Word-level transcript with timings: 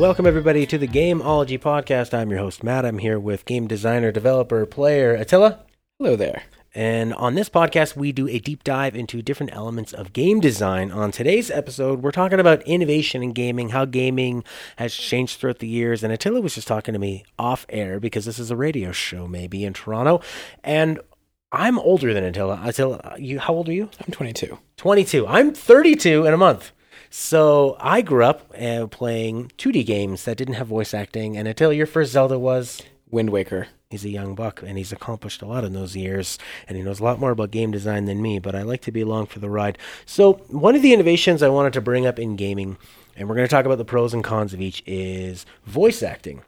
Welcome, 0.00 0.26
everybody, 0.26 0.64
to 0.64 0.78
the 0.78 0.88
Gameology 0.88 1.60
Podcast. 1.60 2.14
I'm 2.14 2.30
your 2.30 2.38
host, 2.38 2.64
Matt. 2.64 2.86
I'm 2.86 3.00
here 3.00 3.20
with 3.20 3.44
game 3.44 3.66
designer, 3.66 4.10
developer, 4.10 4.64
player 4.64 5.12
Attila. 5.12 5.60
Hello 5.98 6.16
there. 6.16 6.44
And 6.74 7.12
on 7.12 7.34
this 7.34 7.50
podcast, 7.50 7.96
we 7.96 8.10
do 8.10 8.26
a 8.26 8.38
deep 8.38 8.64
dive 8.64 8.96
into 8.96 9.20
different 9.20 9.54
elements 9.54 9.92
of 9.92 10.14
game 10.14 10.40
design. 10.40 10.90
On 10.90 11.12
today's 11.12 11.50
episode, 11.50 12.02
we're 12.02 12.12
talking 12.12 12.40
about 12.40 12.62
innovation 12.62 13.22
in 13.22 13.32
gaming, 13.32 13.68
how 13.68 13.84
gaming 13.84 14.42
has 14.76 14.94
changed 14.94 15.38
throughout 15.38 15.58
the 15.58 15.68
years. 15.68 16.02
And 16.02 16.14
Attila 16.14 16.40
was 16.40 16.54
just 16.54 16.66
talking 16.66 16.94
to 16.94 16.98
me 16.98 17.26
off 17.38 17.66
air 17.68 18.00
because 18.00 18.24
this 18.24 18.38
is 18.38 18.50
a 18.50 18.56
radio 18.56 18.92
show, 18.92 19.28
maybe 19.28 19.66
in 19.66 19.74
Toronto. 19.74 20.22
And 20.64 20.98
I'm 21.52 21.78
older 21.78 22.14
than 22.14 22.24
Attila. 22.24 22.62
Attila, 22.64 23.16
you, 23.18 23.38
how 23.38 23.52
old 23.52 23.68
are 23.68 23.74
you? 23.74 23.90
I'm 24.00 24.12
22. 24.12 24.56
22. 24.78 25.26
I'm 25.26 25.52
32 25.52 26.24
in 26.24 26.32
a 26.32 26.38
month. 26.38 26.72
So 27.10 27.76
I 27.80 28.02
grew 28.02 28.24
up 28.24 28.52
uh, 28.58 28.86
playing 28.86 29.50
2D 29.58 29.84
games 29.84 30.24
that 30.24 30.36
didn't 30.36 30.54
have 30.54 30.68
voice 30.68 30.94
acting. 30.94 31.36
And 31.36 31.48
until 31.48 31.72
your 31.72 31.86
first 31.86 32.12
Zelda 32.12 32.38
was 32.38 32.80
Wind 33.10 33.30
Waker. 33.30 33.66
He's 33.90 34.04
a 34.04 34.10
young 34.10 34.36
buck 34.36 34.62
and 34.62 34.78
he's 34.78 34.92
accomplished 34.92 35.42
a 35.42 35.46
lot 35.46 35.64
in 35.64 35.72
those 35.72 35.96
years 35.96 36.38
and 36.68 36.76
he 36.76 36.82
knows 36.84 37.00
a 37.00 37.04
lot 37.04 37.18
more 37.18 37.32
about 37.32 37.50
game 37.50 37.72
design 37.72 38.04
than 38.04 38.22
me, 38.22 38.38
but 38.38 38.54
I 38.54 38.62
like 38.62 38.82
to 38.82 38.92
be 38.92 39.00
along 39.00 39.26
for 39.26 39.40
the 39.40 39.50
ride. 39.50 39.78
So, 40.06 40.34
one 40.48 40.76
of 40.76 40.82
the 40.82 40.92
innovations 40.92 41.42
I 41.42 41.48
wanted 41.48 41.72
to 41.72 41.80
bring 41.80 42.06
up 42.06 42.18
in 42.18 42.36
gaming, 42.36 42.78
and 43.16 43.28
we're 43.28 43.34
going 43.34 43.48
to 43.48 43.50
talk 43.50 43.64
about 43.64 43.78
the 43.78 43.84
pros 43.84 44.14
and 44.14 44.22
cons 44.22 44.54
of 44.54 44.60
each, 44.60 44.84
is 44.86 45.44
voice 45.64 46.04
acting. 46.04 46.44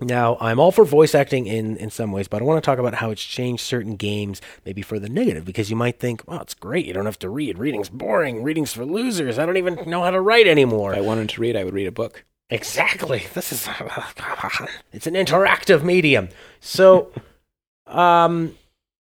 Now, 0.00 0.38
I'm 0.40 0.58
all 0.58 0.72
for 0.72 0.84
voice 0.84 1.14
acting 1.14 1.46
in, 1.46 1.76
in 1.76 1.90
some 1.90 2.10
ways, 2.10 2.26
but 2.26 2.40
I 2.40 2.44
want 2.44 2.62
to 2.62 2.66
talk 2.66 2.78
about 2.78 2.94
how 2.94 3.10
it's 3.10 3.22
changed 3.22 3.62
certain 3.62 3.96
games, 3.96 4.40
maybe 4.64 4.82
for 4.82 4.98
the 4.98 5.08
negative, 5.08 5.44
because 5.44 5.70
you 5.70 5.76
might 5.76 5.98
think, 5.98 6.22
well, 6.26 6.40
it's 6.40 6.54
great. 6.54 6.86
You 6.86 6.94
don't 6.94 7.06
have 7.06 7.18
to 7.20 7.28
read. 7.28 7.58
Reading's 7.58 7.90
boring. 7.90 8.42
Reading's 8.42 8.72
for 8.72 8.84
losers. 8.84 9.38
I 9.38 9.46
don't 9.46 9.58
even 9.58 9.88
know 9.88 10.02
how 10.02 10.10
to 10.10 10.20
write 10.20 10.46
anymore. 10.46 10.92
If 10.92 10.98
I 10.98 11.02
wanted 11.02 11.28
to 11.30 11.40
read, 11.40 11.56
I 11.56 11.64
would 11.64 11.74
read 11.74 11.86
a 11.86 11.92
book. 11.92 12.24
Exactly. 12.48 13.24
This 13.34 13.52
is 13.52 13.68
it's 14.92 15.06
an 15.06 15.14
interactive 15.14 15.84
medium. 15.84 16.30
So, 16.60 17.12
um, 17.86 18.56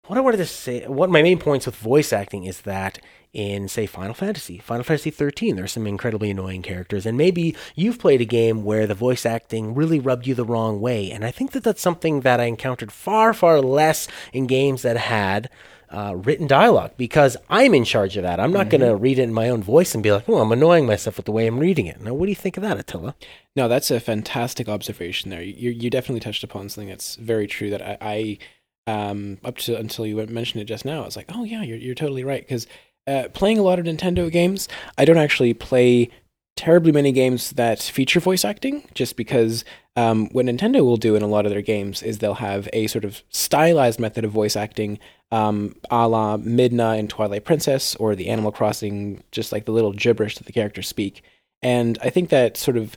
what 0.06 0.18
I 0.18 0.20
wanted 0.20 0.38
to 0.38 0.46
say, 0.46 0.86
one 0.86 1.08
of 1.08 1.12
my 1.12 1.22
main 1.22 1.38
points 1.38 1.66
with 1.66 1.76
voice 1.76 2.12
acting 2.12 2.44
is 2.44 2.62
that 2.62 2.98
in 3.32 3.68
say 3.68 3.86
Final 3.86 4.14
Fantasy, 4.14 4.58
Final 4.58 4.84
Fantasy 4.84 5.10
13, 5.10 5.56
there's 5.56 5.72
some 5.72 5.86
incredibly 5.86 6.30
annoying 6.30 6.62
characters, 6.62 7.06
and 7.06 7.16
maybe 7.16 7.56
you've 7.74 7.98
played 7.98 8.20
a 8.20 8.26
game 8.26 8.64
where 8.64 8.86
the 8.86 8.94
voice 8.94 9.24
acting 9.24 9.74
really 9.74 9.98
rubbed 9.98 10.26
you 10.26 10.34
the 10.34 10.44
wrong 10.44 10.80
way, 10.80 11.10
and 11.10 11.24
I 11.24 11.30
think 11.30 11.52
that 11.52 11.64
that's 11.64 11.80
something 11.80 12.20
that 12.20 12.40
I 12.40 12.44
encountered 12.44 12.92
far, 12.92 13.32
far 13.32 13.60
less 13.60 14.06
in 14.32 14.46
games 14.46 14.82
that 14.82 14.96
had 14.96 15.48
uh, 15.92 16.14
written 16.16 16.46
dialogue 16.46 16.92
because 16.96 17.36
I'm 17.50 17.74
in 17.74 17.84
charge 17.84 18.16
of 18.16 18.22
that. 18.22 18.40
I'm 18.40 18.52
not 18.52 18.68
mm-hmm. 18.68 18.78
going 18.78 18.90
to 18.90 18.96
read 18.96 19.18
it 19.18 19.24
in 19.24 19.34
my 19.34 19.50
own 19.50 19.62
voice 19.62 19.94
and 19.94 20.02
be 20.02 20.10
like, 20.10 20.28
oh, 20.28 20.38
I'm 20.38 20.52
annoying 20.52 20.86
myself 20.86 21.18
with 21.18 21.26
the 21.26 21.32
way 21.32 21.46
I'm 21.46 21.58
reading 21.58 21.86
it. 21.86 22.00
Now, 22.00 22.14
what 22.14 22.26
do 22.26 22.30
you 22.30 22.36
think 22.36 22.56
of 22.56 22.62
that, 22.62 22.78
Attila? 22.78 23.14
No, 23.54 23.68
that's 23.68 23.90
a 23.90 24.00
fantastic 24.00 24.68
observation 24.68 25.30
there. 25.30 25.42
You, 25.42 25.70
you 25.70 25.90
definitely 25.90 26.20
touched 26.20 26.44
upon 26.44 26.70
something 26.70 26.88
that's 26.88 27.16
very 27.16 27.46
true 27.46 27.68
that 27.70 27.82
I, 27.82 27.98
I 28.00 28.38
um, 28.86 29.38
up 29.44 29.58
to 29.58 29.76
until 29.76 30.06
you 30.06 30.16
mentioned 30.26 30.62
it 30.62 30.64
just 30.64 30.84
now, 30.84 31.02
I 31.02 31.04
was 31.04 31.16
like, 31.16 31.30
oh, 31.34 31.44
yeah, 31.44 31.62
you're, 31.62 31.78
you're 31.78 31.94
totally 31.94 32.24
right. 32.24 32.42
Because 32.42 32.66
uh, 33.06 33.28
playing 33.32 33.58
a 33.58 33.62
lot 33.62 33.78
of 33.78 33.86
Nintendo 33.86 34.30
games, 34.30 34.68
I 34.96 35.04
don't 35.04 35.16
actually 35.16 35.54
play 35.54 36.10
terribly 36.56 36.92
many 36.92 37.12
games 37.12 37.50
that 37.52 37.80
feature 37.80 38.20
voice 38.20 38.44
acting 38.44 38.86
just 38.94 39.16
because 39.16 39.64
um, 39.96 40.28
what 40.32 40.46
Nintendo 40.46 40.84
will 40.84 40.96
do 40.96 41.16
in 41.16 41.22
a 41.22 41.26
lot 41.26 41.46
of 41.46 41.50
their 41.52 41.62
games 41.62 42.02
is 42.02 42.18
they'll 42.18 42.34
have 42.34 42.68
a 42.72 42.86
sort 42.86 43.04
of 43.04 43.22
stylized 43.30 43.98
method 43.98 44.24
of 44.24 44.30
voice 44.30 44.54
acting, 44.56 44.98
um, 45.30 45.74
a 45.90 46.06
la 46.08 46.36
Midna 46.36 46.98
in 46.98 47.08
Twilight 47.08 47.44
Princess 47.44 47.94
or 47.96 48.14
the 48.14 48.28
Animal 48.28 48.52
Crossing, 48.52 49.22
just 49.32 49.52
like 49.52 49.64
the 49.64 49.72
little 49.72 49.92
gibberish 49.92 50.36
that 50.38 50.46
the 50.46 50.52
characters 50.52 50.88
speak. 50.88 51.22
And 51.62 51.98
I 52.02 52.10
think 52.10 52.28
that 52.28 52.56
sort 52.56 52.76
of 52.76 52.96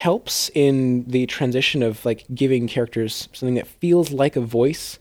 helps 0.00 0.50
in 0.54 1.04
the 1.04 1.26
transition 1.26 1.82
of 1.82 2.04
like 2.04 2.24
giving 2.34 2.68
characters 2.68 3.28
something 3.32 3.54
that 3.56 3.66
feels 3.66 4.12
like 4.12 4.36
a 4.36 4.40
voice, 4.40 4.98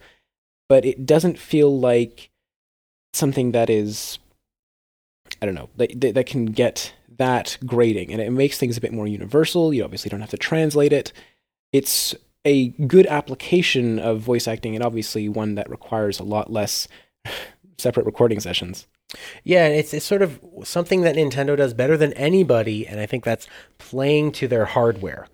but 0.70 0.86
it 0.86 1.06
doesn't 1.06 1.38
feel 1.38 1.80
like 1.80 2.30
something 3.14 3.52
that 3.52 3.70
is, 3.70 4.20
I 5.42 5.46
don't 5.46 5.56
know, 5.56 5.70
that, 5.78 6.14
that 6.16 6.26
can 6.26 6.46
get 6.46 6.94
that 7.18 7.58
grading 7.66 8.12
and 8.12 8.22
it 8.22 8.32
makes 8.32 8.58
things 8.58 8.78
a 8.78 8.82
bit 8.82 8.94
more 8.94 9.08
universal. 9.08 9.74
You 9.74 9.84
obviously 9.84 10.10
don't 10.10 10.22
have 10.22 10.30
to 10.32 10.38
translate 10.38 10.94
it. 10.94 11.12
It's 11.72 12.16
a 12.46 12.70
good 12.70 13.06
application 13.08 14.00
of 14.00 14.20
voice 14.20 14.48
acting 14.48 14.76
and 14.76 14.84
obviously 14.84 15.28
one 15.28 15.56
that 15.56 15.70
requires 15.70 16.20
a 16.20 16.24
lot 16.24 16.52
less 16.52 16.88
separate 17.78 18.06
recording 18.06 18.40
sessions. 18.40 18.88
Yeah, 19.44 19.68
it's 19.68 19.94
it's 19.94 20.06
sort 20.06 20.22
of 20.22 20.40
something 20.64 21.02
that 21.02 21.16
Nintendo 21.16 21.56
does 21.56 21.74
better 21.74 21.96
than 21.96 22.12
anybody, 22.14 22.86
and 22.86 23.00
I 23.00 23.06
think 23.06 23.24
that's 23.24 23.48
playing 23.78 24.34
to 24.34 24.50
their 24.50 24.66
hardware. 24.66 25.28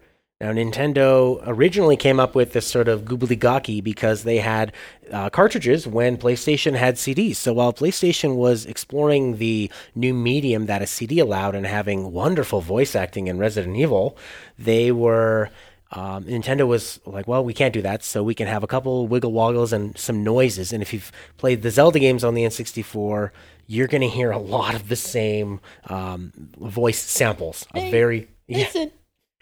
Now, 0.44 0.52
Nintendo 0.52 1.42
originally 1.48 1.96
came 1.96 2.20
up 2.20 2.36
with 2.36 2.52
this 2.52 2.68
sort 2.68 2.90
of 2.90 3.06
gobbledygook 3.06 3.82
because 3.82 4.24
they 4.24 4.40
had 4.40 4.74
uh, 5.10 5.30
cartridges 5.30 5.88
when 5.88 6.18
PlayStation 6.18 6.76
had 6.76 6.96
CDs. 6.96 7.38
So 7.38 7.54
while 7.54 7.72
PlayStation 7.72 8.36
was 8.36 8.66
exploring 8.66 9.38
the 9.38 9.72
new 9.96 10.14
medium 10.14 10.66
that 10.66 10.82
a 10.82 10.86
CD 10.86 11.20
allowed 11.20 11.56
and 11.56 11.66
having 11.66 12.12
wonderful 12.12 12.60
voice 12.60 12.94
acting 12.94 13.28
in 13.28 13.38
Resident 13.38 13.78
Evil, 13.78 14.18
they 14.60 14.92
were. 14.92 15.50
Um, 15.94 16.26
Nintendo 16.26 16.68
was 16.68 17.00
like, 17.06 17.26
well, 17.26 17.46
we 17.46 17.54
can't 17.54 17.74
do 17.74 17.84
that, 17.84 18.04
so 18.04 18.22
we 18.22 18.34
can 18.36 18.48
have 18.48 18.64
a 18.64 18.68
couple 18.68 19.08
wiggle 19.08 19.32
woggles 19.32 19.72
and 19.72 19.98
some 19.98 20.26
noises. 20.26 20.74
And 20.74 20.82
if 20.82 20.92
you've 20.92 21.12
played 21.38 21.62
the 21.62 21.72
Zelda 21.72 22.00
games 22.00 22.24
on 22.26 22.34
the 22.34 22.44
N64, 22.44 23.30
you're 23.68 23.88
going 23.88 24.02
to 24.02 24.10
hear 24.10 24.32
a 24.32 24.40
lot 24.40 24.76
of 24.76 24.90
the 24.90 24.98
same 24.98 25.62
um, 25.86 26.34
voice 26.58 27.00
samples. 27.00 27.66
Hey, 27.74 27.92
very 27.92 28.28
listen. 28.50 28.92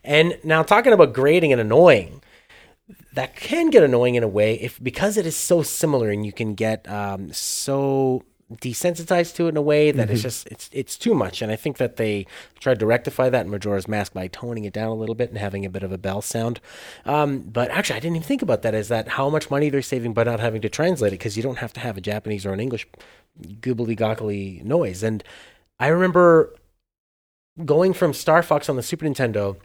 And 0.03 0.37
now 0.43 0.63
talking 0.63 0.93
about 0.93 1.13
grading 1.13 1.51
and 1.51 1.61
annoying, 1.61 2.21
that 3.13 3.35
can 3.35 3.69
get 3.69 3.83
annoying 3.83 4.15
in 4.15 4.23
a 4.23 4.27
way 4.27 4.55
if 4.55 4.81
because 4.81 5.17
it 5.17 5.25
is 5.25 5.35
so 5.35 5.61
similar 5.61 6.09
and 6.09 6.25
you 6.25 6.31
can 6.31 6.55
get 6.55 6.89
um, 6.89 7.31
so 7.31 8.23
desensitized 8.59 9.35
to 9.35 9.45
it 9.45 9.49
in 9.49 9.57
a 9.57 9.61
way 9.61 9.91
that 9.91 10.03
mm-hmm. 10.03 10.13
it's 10.13 10.21
just 10.21 10.47
it's 10.47 10.69
it's 10.73 10.97
too 10.97 11.13
much. 11.13 11.41
And 11.41 11.51
I 11.51 11.55
think 11.55 11.77
that 11.77 11.97
they 11.97 12.25
tried 12.59 12.79
to 12.79 12.85
rectify 12.85 13.29
that 13.29 13.45
in 13.45 13.51
Majora's 13.51 13.87
Mask 13.87 14.13
by 14.13 14.27
toning 14.27 14.65
it 14.65 14.73
down 14.73 14.89
a 14.89 14.93
little 14.93 15.15
bit 15.15 15.29
and 15.29 15.37
having 15.37 15.65
a 15.65 15.69
bit 15.69 15.83
of 15.83 15.91
a 15.91 15.97
bell 15.97 16.21
sound. 16.21 16.59
Um, 17.05 17.39
but 17.39 17.69
actually, 17.71 17.97
I 17.97 17.99
didn't 17.99 18.17
even 18.17 18.27
think 18.27 18.41
about 18.41 18.61
that. 18.63 18.73
Is 18.73 18.87
that 18.89 19.09
how 19.09 19.29
much 19.29 19.49
money 19.49 19.69
they're 19.69 19.81
saving 19.81 20.13
by 20.13 20.23
not 20.23 20.39
having 20.39 20.61
to 20.61 20.69
translate 20.69 21.13
it 21.13 21.19
because 21.19 21.37
you 21.37 21.43
don't 21.43 21.59
have 21.59 21.73
to 21.73 21.79
have 21.79 21.97
a 21.97 22.01
Japanese 22.01 22.45
or 22.45 22.53
an 22.53 22.59
English 22.59 22.87
goobly 23.41 23.95
goggly 23.95 24.61
noise. 24.63 25.03
And 25.03 25.23
I 25.79 25.87
remember 25.87 26.53
going 27.65 27.93
from 27.93 28.13
Star 28.13 28.43
Fox 28.43 28.69
on 28.69 28.75
the 28.75 28.83
Super 28.83 29.05
Nintendo 29.05 29.57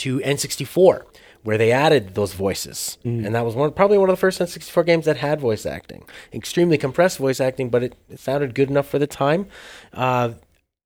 to 0.00 0.18
N64, 0.20 1.04
where 1.42 1.58
they 1.58 1.72
added 1.72 2.14
those 2.14 2.32
voices. 2.34 2.98
Mm. 3.04 3.26
And 3.26 3.34
that 3.34 3.44
was 3.44 3.54
one, 3.54 3.72
probably 3.72 3.98
one 3.98 4.08
of 4.08 4.14
the 4.14 4.20
first 4.20 4.40
N64 4.40 4.86
games 4.86 5.04
that 5.06 5.18
had 5.18 5.40
voice 5.40 5.66
acting. 5.66 6.04
Extremely 6.32 6.78
compressed 6.78 7.18
voice 7.18 7.40
acting, 7.40 7.70
but 7.70 7.82
it, 7.82 7.94
it 8.08 8.20
sounded 8.20 8.54
good 8.54 8.70
enough 8.70 8.88
for 8.88 8.98
the 8.98 9.06
time. 9.06 9.46
Uh, 9.92 10.32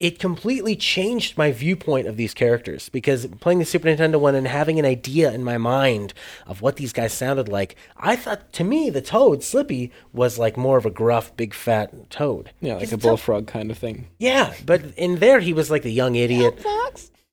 it 0.00 0.18
completely 0.18 0.74
changed 0.74 1.38
my 1.38 1.52
viewpoint 1.52 2.08
of 2.08 2.16
these 2.16 2.34
characters 2.34 2.88
because 2.88 3.26
playing 3.40 3.60
the 3.60 3.64
Super 3.64 3.88
Nintendo 3.88 4.18
one 4.18 4.34
and 4.34 4.46
having 4.46 4.78
an 4.78 4.84
idea 4.84 5.32
in 5.32 5.44
my 5.44 5.56
mind 5.56 6.12
of 6.46 6.60
what 6.60 6.76
these 6.76 6.92
guys 6.92 7.12
sounded 7.12 7.48
like, 7.48 7.76
I 7.96 8.16
thought 8.16 8.52
to 8.54 8.64
me 8.64 8.90
the 8.90 9.00
Toad 9.00 9.42
Slippy 9.44 9.92
was 10.12 10.38
like 10.38 10.56
more 10.56 10.76
of 10.76 10.84
a 10.84 10.90
gruff, 10.90 11.34
big 11.36 11.54
fat 11.54 12.10
Toad. 12.10 12.50
Yeah, 12.60 12.74
like 12.76 12.92
a 12.92 12.98
bullfrog 12.98 13.46
kind 13.46 13.70
of 13.70 13.78
thing. 13.78 14.08
Yeah, 14.18 14.52
but 14.66 14.82
in 14.96 15.20
there 15.20 15.38
he 15.40 15.52
was 15.52 15.70
like 15.70 15.82
the 15.82 15.92
young 15.92 16.16
idiot. 16.16 16.60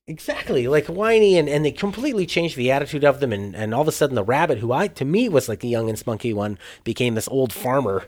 Exactly, 0.08 0.66
like 0.66 0.86
whiny, 0.86 1.38
and, 1.38 1.48
and 1.48 1.64
they 1.64 1.70
completely 1.70 2.26
changed 2.26 2.56
the 2.56 2.72
attitude 2.72 3.04
of 3.04 3.20
them, 3.20 3.32
and, 3.32 3.54
and 3.54 3.72
all 3.72 3.82
of 3.82 3.88
a 3.88 3.92
sudden 3.92 4.16
the 4.16 4.24
rabbit, 4.24 4.58
who 4.58 4.72
I 4.72 4.88
to 4.88 5.04
me 5.04 5.28
was 5.28 5.48
like 5.48 5.60
the 5.60 5.68
young 5.68 5.88
and 5.88 5.98
spunky 5.98 6.32
one, 6.32 6.58
became 6.82 7.14
this 7.14 7.28
old 7.28 7.52
farmer 7.52 8.06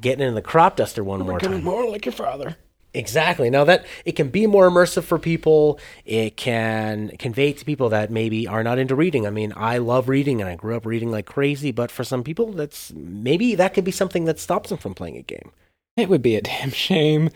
getting 0.00 0.26
in 0.26 0.34
the 0.34 0.42
crop 0.42 0.76
duster 0.76 1.02
one 1.02 1.22
oh 1.22 1.24
more 1.24 1.40
time. 1.40 1.64
More 1.64 1.88
like 1.88 2.04
your 2.04 2.12
father. 2.12 2.56
Exactly. 2.94 3.50
Now 3.50 3.64
that 3.64 3.86
it 4.04 4.12
can 4.12 4.28
be 4.28 4.46
more 4.46 4.68
immersive 4.68 5.04
for 5.04 5.18
people, 5.18 5.78
it 6.04 6.36
can 6.36 7.10
convey 7.18 7.52
to 7.52 7.64
people 7.64 7.90
that 7.90 8.10
maybe 8.10 8.46
are 8.46 8.62
not 8.62 8.78
into 8.78 8.94
reading. 8.94 9.26
I 9.26 9.30
mean, 9.30 9.52
I 9.56 9.78
love 9.78 10.08
reading 10.08 10.40
and 10.40 10.48
I 10.48 10.56
grew 10.56 10.76
up 10.76 10.86
reading 10.86 11.10
like 11.10 11.26
crazy, 11.26 11.70
but 11.70 11.90
for 11.90 12.02
some 12.02 12.24
people, 12.24 12.52
that's 12.52 12.92
maybe 12.94 13.54
that 13.54 13.74
could 13.74 13.84
be 13.84 13.92
something 13.92 14.24
that 14.24 14.38
stops 14.38 14.70
them 14.70 14.78
from 14.78 14.94
playing 14.94 15.16
a 15.16 15.22
game. 15.22 15.52
It 15.96 16.08
would 16.08 16.22
be 16.22 16.36
a 16.36 16.42
damn 16.42 16.70
shame, 16.72 17.30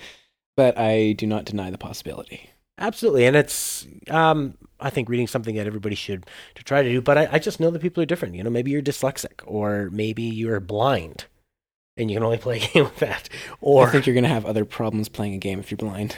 but 0.56 0.78
I 0.78 1.12
do 1.12 1.26
not 1.26 1.44
deny 1.44 1.70
the 1.70 1.78
possibility. 1.78 2.50
Absolutely, 2.78 3.26
and 3.26 3.36
it's 3.36 3.86
um, 4.10 4.56
I 4.80 4.90
think 4.90 5.08
reading 5.08 5.26
something 5.26 5.54
that 5.56 5.66
everybody 5.66 5.94
should 5.94 6.26
to 6.54 6.64
try 6.64 6.82
to 6.82 6.88
do. 6.88 7.00
But 7.00 7.19
I, 7.19 7.28
I 7.32 7.38
just 7.38 7.60
know 7.60 7.70
that 7.70 7.82
people 7.82 8.02
are 8.02 8.06
different. 8.06 8.34
You 8.34 8.42
know, 8.42 8.50
maybe 8.50 8.70
you're 8.70 8.82
dyslexic, 8.82 9.42
or 9.44 9.90
maybe 9.90 10.22
you're 10.22 10.60
blind, 10.60 11.26
and 11.96 12.10
you 12.10 12.16
can 12.16 12.24
only 12.24 12.38
play 12.38 12.56
a 12.62 12.66
game 12.66 12.84
with 12.84 12.98
that. 12.98 13.28
Or 13.60 13.86
I 13.86 13.90
think 13.90 14.06
you're 14.06 14.14
going 14.14 14.24
to 14.24 14.30
have 14.30 14.46
other 14.46 14.64
problems 14.64 15.08
playing 15.08 15.34
a 15.34 15.38
game 15.38 15.60
if 15.60 15.70
you're 15.70 15.78
blind. 15.78 16.16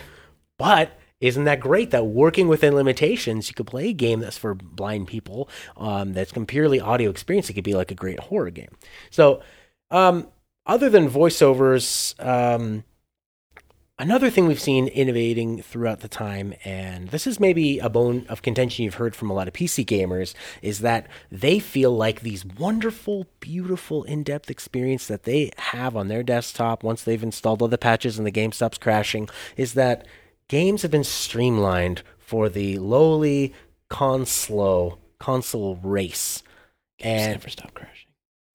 But 0.58 0.98
isn't 1.20 1.44
that 1.44 1.60
great 1.60 1.90
that 1.90 2.06
working 2.06 2.48
within 2.48 2.74
limitations, 2.74 3.48
you 3.48 3.54
could 3.54 3.66
play 3.66 3.88
a 3.88 3.92
game 3.92 4.20
that's 4.20 4.38
for 4.38 4.54
blind 4.54 5.08
people, 5.08 5.48
um, 5.76 6.12
that's 6.12 6.32
purely 6.46 6.80
audio 6.80 7.10
experience. 7.10 7.48
It 7.50 7.54
could 7.54 7.64
be 7.64 7.74
like 7.74 7.90
a 7.90 7.94
great 7.94 8.20
horror 8.20 8.50
game. 8.50 8.76
So, 9.10 9.42
um, 9.90 10.28
other 10.66 10.88
than 10.88 11.10
voiceovers, 11.10 12.14
um, 12.24 12.84
another 13.98 14.30
thing 14.30 14.46
we've 14.46 14.60
seen 14.60 14.88
innovating 14.88 15.62
throughout 15.62 16.00
the 16.00 16.08
time, 16.08 16.54
and 16.64 17.08
this 17.08 17.26
is 17.26 17.38
maybe 17.38 17.78
a 17.78 17.88
bone 17.88 18.26
of 18.28 18.42
contention 18.42 18.84
you've 18.84 18.94
heard 18.94 19.14
from 19.14 19.30
a 19.30 19.34
lot 19.34 19.48
of 19.48 19.54
PC 19.54 19.84
gamers, 19.84 20.34
is 20.62 20.80
that 20.80 21.06
they 21.30 21.58
feel 21.58 21.90
like 21.90 22.20
these 22.20 22.44
wonderful, 22.44 23.26
beautiful, 23.40 24.04
in 24.04 24.22
depth 24.22 24.50
experience 24.50 25.06
that 25.06 25.24
they 25.24 25.50
have 25.58 25.96
on 25.96 26.08
their 26.08 26.22
desktop 26.22 26.82
once 26.82 27.02
they've 27.02 27.22
installed 27.22 27.62
all 27.62 27.68
the 27.68 27.78
patches 27.78 28.18
and 28.18 28.26
the 28.26 28.30
game 28.30 28.52
stops 28.52 28.78
crashing, 28.78 29.28
is 29.56 29.74
that 29.74 30.06
games 30.48 30.82
have 30.82 30.90
been 30.90 31.04
streamlined 31.04 32.02
for 32.18 32.48
the 32.48 32.78
lowly 32.78 33.54
console 33.88 34.98
console 35.18 35.76
race. 35.76 36.42
and 37.00 37.32
never 37.32 37.48
stop 37.48 37.72
crashing. 37.74 38.03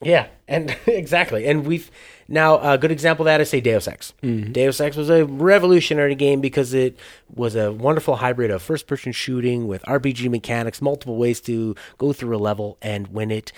Yeah, 0.02 0.28
and 0.48 0.76
exactly. 0.88 1.46
And 1.46 1.66
we've 1.66 1.92
now 2.28 2.60
a 2.60 2.78
good 2.78 2.92
example 2.92 3.24
of 3.24 3.26
that 3.26 3.42
is 3.42 3.50
say 3.50 3.62
Deus 3.62 3.88
Ex. 3.88 4.14
Mm-hmm. 4.24 4.52
Deus 4.54 4.80
Ex 4.80 4.96
was 4.96 5.10
a 5.10 5.26
revolutionary 5.26 6.16
game 6.16 6.42
because 6.42 6.74
it 6.74 6.98
was 7.34 7.56
a 7.56 7.72
wonderful 7.72 8.18
hybrid 8.18 8.52
of 8.52 8.62
first 8.62 8.88
person 8.88 9.12
shooting 9.12 9.68
with 9.68 9.84
RPG 9.84 10.30
mechanics, 10.30 10.82
multiple 10.82 11.18
ways 11.18 11.42
to 11.42 11.76
go 11.98 12.14
through 12.14 12.36
a 12.36 12.40
level, 12.40 12.78
and 12.82 13.08
when 13.10 13.32
it 13.32 13.52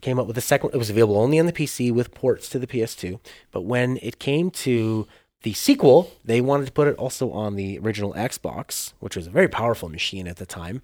came 0.00 0.18
up 0.18 0.26
with 0.26 0.34
the 0.34 0.42
second 0.42 0.70
it 0.72 0.78
was 0.78 0.88
available 0.88 1.18
only 1.18 1.38
on 1.38 1.46
the 1.46 1.52
PC 1.52 1.92
with 1.92 2.14
ports 2.14 2.48
to 2.48 2.58
the 2.58 2.66
PS2. 2.66 3.20
But 3.50 3.62
when 3.62 3.98
it 4.02 4.18
came 4.18 4.50
to 4.50 5.06
the 5.42 5.52
sequel, 5.52 6.10
they 6.24 6.40
wanted 6.40 6.66
to 6.66 6.72
put 6.72 6.88
it 6.88 6.96
also 6.96 7.30
on 7.32 7.56
the 7.56 7.78
original 7.78 8.14
Xbox, 8.14 8.92
which 9.00 9.16
was 9.16 9.26
a 9.26 9.30
very 9.30 9.48
powerful 9.48 9.88
machine 9.88 10.26
at 10.26 10.36
the 10.36 10.46
time, 10.46 10.80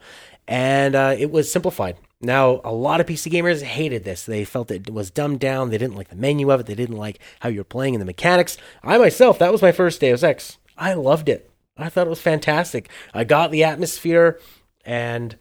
and 0.48 0.94
uh, 0.94 1.14
it 1.16 1.30
was 1.30 1.52
simplified. 1.52 1.98
Now, 2.20 2.60
a 2.64 2.72
lot 2.72 3.00
of 3.00 3.06
PC 3.06 3.30
gamers 3.30 3.62
hated 3.62 4.02
this. 4.02 4.24
They 4.24 4.44
felt 4.44 4.70
it 4.70 4.90
was 4.90 5.10
dumbed 5.10 5.38
down. 5.38 5.70
They 5.70 5.78
didn't 5.78 5.94
like 5.94 6.08
the 6.08 6.16
menu 6.16 6.50
of 6.50 6.60
it. 6.60 6.66
They 6.66 6.74
didn't 6.74 6.96
like 6.96 7.20
how 7.40 7.50
you 7.50 7.60
were 7.60 7.64
playing 7.64 7.94
and 7.94 8.00
the 8.00 8.06
mechanics. 8.06 8.56
I 8.82 8.98
myself, 8.98 9.38
that 9.38 9.52
was 9.52 9.62
my 9.62 9.70
first 9.70 10.00
Deus 10.00 10.24
Ex. 10.24 10.56
I 10.76 10.94
loved 10.94 11.28
it. 11.28 11.50
I 11.76 11.90
thought 11.90 12.06
it 12.06 12.10
was 12.10 12.20
fantastic. 12.20 12.88
I 13.14 13.22
got 13.22 13.52
the 13.52 13.62
atmosphere, 13.62 14.40
and 14.84 15.36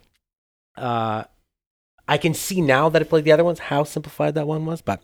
uh, 0.76 1.24
I 2.08 2.18
can 2.20 2.36
see 2.36 2.62
now 2.62 2.90
that 2.90 3.02
I 3.02 3.06
played 3.06 3.24
the 3.24 3.32
other 3.32 3.44
ones 3.44 3.58
how 3.58 3.86
simplified 3.86 4.36
that 4.36 4.46
one 4.46 4.66
was. 4.66 4.82
But 4.82 5.02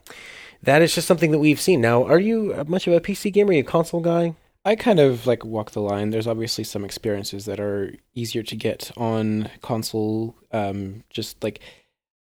that 0.62 0.84
is 0.84 0.94
just 0.94 1.08
something 1.08 1.32
that 1.32 1.40
we've 1.40 1.62
seen. 1.62 1.82
Now, 1.82 2.04
are 2.04 2.20
you 2.20 2.64
much 2.68 2.86
of 2.86 2.94
a 2.94 3.02
PC 3.02 3.34
gamer? 3.34 3.50
Are 3.50 3.54
you 3.54 3.62
a 3.62 3.64
console 3.64 4.02
guy? 4.02 4.36
I 4.66 4.76
kind 4.76 5.00
of 5.00 5.28
like 5.28 5.44
walk 5.44 5.72
the 5.72 5.82
line. 5.82 6.10
There's 6.10 6.28
obviously 6.28 6.64
some 6.64 6.86
experiences 6.86 7.46
that 7.46 7.60
are 7.60 7.94
easier 8.14 8.44
to 8.44 8.56
get 8.56 8.92
on 8.96 9.50
console. 9.62 10.36
Um, 10.52 11.04
just 11.10 11.44
like 11.44 11.60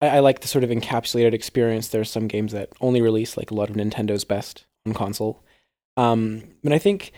I, 0.01 0.17
I 0.17 0.19
like 0.19 0.41
the 0.41 0.47
sort 0.47 0.63
of 0.63 0.69
encapsulated 0.69 1.33
experience. 1.33 1.87
There 1.87 2.01
are 2.01 2.05
some 2.05 2.27
games 2.27 2.51
that 2.51 2.69
only 2.81 3.01
release 3.01 3.37
like 3.37 3.51
a 3.51 3.53
lot 3.53 3.69
of 3.69 3.75
Nintendo's 3.75 4.25
best 4.25 4.65
on 4.85 4.93
console. 4.93 5.43
Um, 5.95 6.43
but 6.63 6.73
I 6.73 6.79
think 6.79 7.13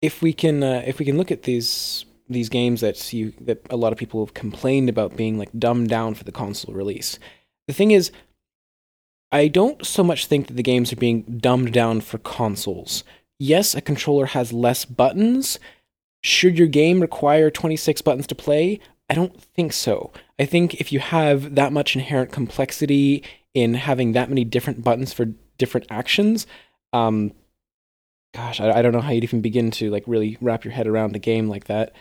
if 0.00 0.22
we 0.22 0.32
can 0.32 0.62
uh, 0.62 0.82
if 0.86 0.98
we 0.98 1.04
can 1.04 1.16
look 1.16 1.32
at 1.32 1.42
these 1.42 2.04
these 2.28 2.48
games 2.48 2.80
that 2.82 3.12
you 3.12 3.32
that 3.40 3.66
a 3.70 3.76
lot 3.76 3.92
of 3.92 3.98
people 3.98 4.24
have 4.24 4.34
complained 4.34 4.88
about 4.88 5.16
being 5.16 5.38
like 5.38 5.50
dumbed 5.58 5.88
down 5.88 6.14
for 6.14 6.24
the 6.24 6.32
console 6.32 6.74
release. 6.74 7.18
The 7.66 7.74
thing 7.74 7.90
is, 7.90 8.12
I 9.32 9.48
don't 9.48 9.84
so 9.84 10.04
much 10.04 10.26
think 10.26 10.46
that 10.46 10.54
the 10.54 10.62
games 10.62 10.92
are 10.92 10.96
being 10.96 11.22
dumbed 11.22 11.72
down 11.72 12.00
for 12.00 12.18
consoles. 12.18 13.02
Yes, 13.38 13.74
a 13.74 13.80
controller 13.80 14.26
has 14.26 14.52
less 14.52 14.84
buttons. 14.84 15.58
Should 16.22 16.58
your 16.58 16.66
game 16.66 17.00
require 17.00 17.50
26 17.50 18.02
buttons 18.02 18.26
to 18.26 18.34
play? 18.34 18.80
I 19.08 19.14
don't 19.14 19.40
think 19.40 19.72
so. 19.72 20.12
I 20.38 20.44
think 20.44 20.74
if 20.74 20.92
you 20.92 20.98
have 20.98 21.54
that 21.54 21.72
much 21.72 21.94
inherent 21.94 22.32
complexity 22.32 23.22
in 23.54 23.74
having 23.74 24.12
that 24.12 24.28
many 24.28 24.44
different 24.44 24.82
buttons 24.82 25.12
for 25.12 25.26
different 25.56 25.86
actions, 25.90 26.46
um, 26.92 27.32
gosh, 28.34 28.60
I, 28.60 28.70
I 28.78 28.82
don't 28.82 28.92
know 28.92 29.00
how 29.00 29.12
you'd 29.12 29.24
even 29.24 29.40
begin 29.40 29.70
to 29.72 29.90
like 29.90 30.04
really 30.06 30.36
wrap 30.40 30.64
your 30.64 30.72
head 30.72 30.86
around 30.86 31.16
a 31.16 31.20
game 31.20 31.48
like 31.48 31.64
that. 31.64 31.92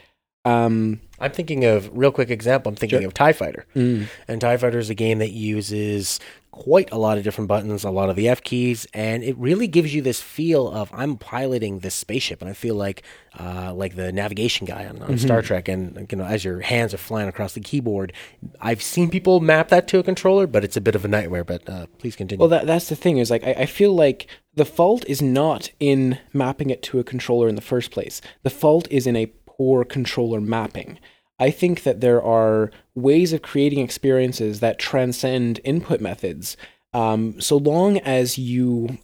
Um, 0.47 1.01
I'm 1.19 1.31
thinking 1.31 1.65
of 1.65 1.89
real 1.97 2.11
quick 2.11 2.29
example. 2.29 2.69
I'm 2.69 2.75
thinking 2.75 2.99
Sure. 2.99 3.07
of 3.07 3.13
Tie 3.13 3.33
Fighter, 3.33 3.65
mm, 3.75 4.07
and 4.27 4.39
Tie 4.39 4.57
Fighter 4.57 4.79
is 4.79 4.89
a 4.89 4.95
game 4.95 5.17
that 5.19 5.31
uses 5.31 6.19
quite 6.51 6.91
a 6.91 6.97
lot 6.97 7.17
of 7.19 7.23
different 7.23 7.47
buttons, 7.47 7.83
a 7.83 7.89
lot 7.91 8.09
of 8.09 8.15
the 8.15 8.27
F 8.27 8.41
keys, 8.41 8.87
and 8.93 9.23
it 9.23 9.37
really 9.37 9.67
gives 9.67 9.93
you 9.93 10.01
this 10.01 10.21
feel 10.21 10.67
of 10.69 10.89
I'm 10.93 11.17
piloting 11.17 11.79
this 11.79 11.93
spaceship, 11.95 12.41
and 12.41 12.49
I 12.49 12.53
feel 12.53 12.75
like 12.75 13.03
uh, 13.39 13.73
like 13.75 13.95
the 13.95 14.11
navigation 14.11 14.65
guy 14.65 14.85
on, 14.85 15.01
on 15.01 15.17
Star 15.17 15.41
Trek, 15.41 15.67
and 15.67 16.07
you 16.11 16.17
know 16.17 16.23
as 16.25 16.43
your 16.45 16.61
hands 16.61 16.93
are 16.93 16.97
flying 16.97 17.27
across 17.27 17.53
the 17.53 17.59
keyboard. 17.61 18.13
I've 18.61 18.81
seen 18.81 19.09
people 19.09 19.39
map 19.39 19.69
that 19.69 19.87
to 19.89 19.99
a 19.99 20.03
controller, 20.03 20.47
but 20.47 20.63
it's 20.63 20.77
a 20.77 20.81
bit 20.81 20.95
of 20.95 21.03
a 21.03 21.07
nightmare. 21.07 21.43
But 21.43 21.67
uh, 21.67 21.87
please 21.97 22.15
continue. 22.15 22.39
Well, 22.39 22.49
that 22.49 22.67
that's 22.67 22.89
the 22.89 22.95
thing 22.95 23.17
is 23.17 23.29
like 23.31 23.43
I, 23.43 23.51
I 23.51 23.65
feel 23.65 23.93
like 23.93 24.27
the 24.55 24.65
fault 24.65 25.03
is 25.07 25.21
not 25.21 25.71
in 25.79 26.19
mapping 26.33 26.69
it 26.69 26.81
to 26.83 26.99
a 26.99 27.03
controller 27.03 27.47
in 27.47 27.55
the 27.55 27.61
first 27.61 27.91
place. 27.91 28.21
The 28.43 28.49
fault 28.51 28.87
is 28.91 29.05
in 29.07 29.15
a 29.15 29.31
poor 29.57 29.83
controller 29.83 30.39
mapping. 30.39 30.99
I 31.39 31.51
think 31.51 31.83
that 31.83 32.01
there 32.01 32.21
are 32.21 32.71
ways 32.95 33.33
of 33.33 33.41
creating 33.41 33.79
experiences 33.79 34.59
that 34.59 34.79
transcend 34.79 35.59
input 35.63 36.01
methods, 36.01 36.57
um, 36.93 37.39
so 37.39 37.57
long 37.57 37.99
as 37.99 38.37
you 38.37 38.97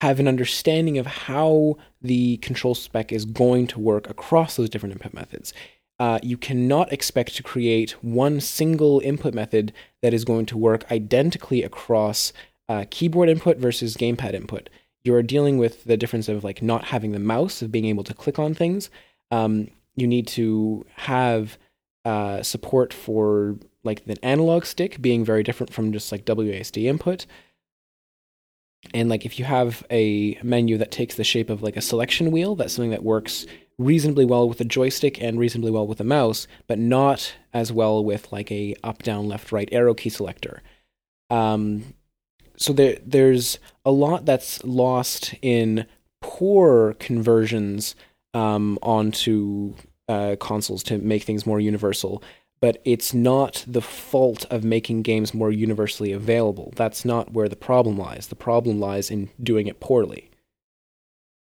have 0.00 0.20
an 0.20 0.28
understanding 0.28 0.96
of 0.96 1.06
how 1.06 1.76
the 2.00 2.36
control 2.38 2.74
spec 2.74 3.12
is 3.12 3.24
going 3.24 3.66
to 3.66 3.80
work 3.80 4.08
across 4.08 4.56
those 4.56 4.70
different 4.70 4.94
input 4.94 5.12
methods. 5.12 5.52
Uh, 5.98 6.20
you 6.22 6.36
cannot 6.36 6.92
expect 6.92 7.34
to 7.34 7.42
create 7.42 7.90
one 8.02 8.40
single 8.40 9.00
input 9.00 9.34
method 9.34 9.72
that 10.00 10.14
is 10.14 10.24
going 10.24 10.46
to 10.46 10.56
work 10.56 10.88
identically 10.92 11.64
across 11.64 12.32
uh, 12.68 12.84
keyboard 12.90 13.28
input 13.28 13.56
versus 13.58 13.96
gamepad 13.96 14.34
input. 14.34 14.70
You 15.02 15.14
are 15.14 15.22
dealing 15.22 15.58
with 15.58 15.84
the 15.84 15.96
difference 15.96 16.28
of 16.28 16.44
like 16.44 16.62
not 16.62 16.84
having 16.84 17.10
the 17.10 17.18
mouse, 17.18 17.62
of 17.62 17.72
being 17.72 17.86
able 17.86 18.04
to 18.04 18.14
click 18.14 18.38
on 18.38 18.54
things. 18.54 18.90
Um, 19.32 19.68
you 20.00 20.06
need 20.06 20.26
to 20.28 20.84
have 20.96 21.58
uh, 22.04 22.42
support 22.42 22.92
for 22.92 23.56
like 23.84 24.04
the 24.06 24.22
analog 24.24 24.64
stick 24.64 25.00
being 25.00 25.24
very 25.24 25.42
different 25.42 25.72
from 25.72 25.92
just 25.92 26.12
like 26.12 26.24
WASD 26.24 26.84
input. 26.84 27.26
And 28.94 29.08
like 29.08 29.26
if 29.26 29.38
you 29.38 29.44
have 29.44 29.84
a 29.90 30.38
menu 30.42 30.78
that 30.78 30.90
takes 30.90 31.16
the 31.16 31.24
shape 31.24 31.50
of 31.50 31.62
like 31.62 31.76
a 31.76 31.82
selection 31.82 32.30
wheel, 32.30 32.54
that's 32.54 32.74
something 32.74 32.90
that 32.90 33.02
works 33.02 33.46
reasonably 33.78 34.24
well 34.24 34.48
with 34.48 34.60
a 34.60 34.64
joystick 34.64 35.22
and 35.22 35.38
reasonably 35.38 35.70
well 35.70 35.86
with 35.86 36.00
a 36.00 36.04
mouse, 36.04 36.46
but 36.66 36.78
not 36.78 37.34
as 37.52 37.72
well 37.72 38.04
with 38.04 38.32
like 38.32 38.50
a 38.50 38.74
up, 38.82 39.02
down, 39.02 39.28
left, 39.28 39.52
right 39.52 39.68
arrow 39.72 39.94
key 39.94 40.10
selector. 40.10 40.62
Um, 41.30 41.94
so 42.56 42.72
there, 42.72 42.98
there's 43.04 43.58
a 43.84 43.90
lot 43.90 44.24
that's 44.24 44.62
lost 44.64 45.34
in 45.42 45.86
poor 46.20 46.94
conversions 46.94 47.94
um, 48.34 48.78
onto 48.82 49.74
uh, 50.08 50.36
consoles 50.40 50.82
to 50.84 50.98
make 50.98 51.22
things 51.22 51.46
more 51.46 51.60
universal. 51.60 52.22
But 52.60 52.82
it's 52.84 53.14
not 53.14 53.64
the 53.68 53.80
fault 53.80 54.44
of 54.50 54.64
making 54.64 55.02
games 55.02 55.32
more 55.32 55.52
universally 55.52 56.12
available. 56.12 56.72
That's 56.74 57.04
not 57.04 57.32
where 57.32 57.48
the 57.48 57.54
problem 57.54 57.96
lies. 57.96 58.26
The 58.26 58.34
problem 58.34 58.80
lies 58.80 59.12
in 59.12 59.30
doing 59.40 59.68
it 59.68 59.78
poorly. 59.78 60.28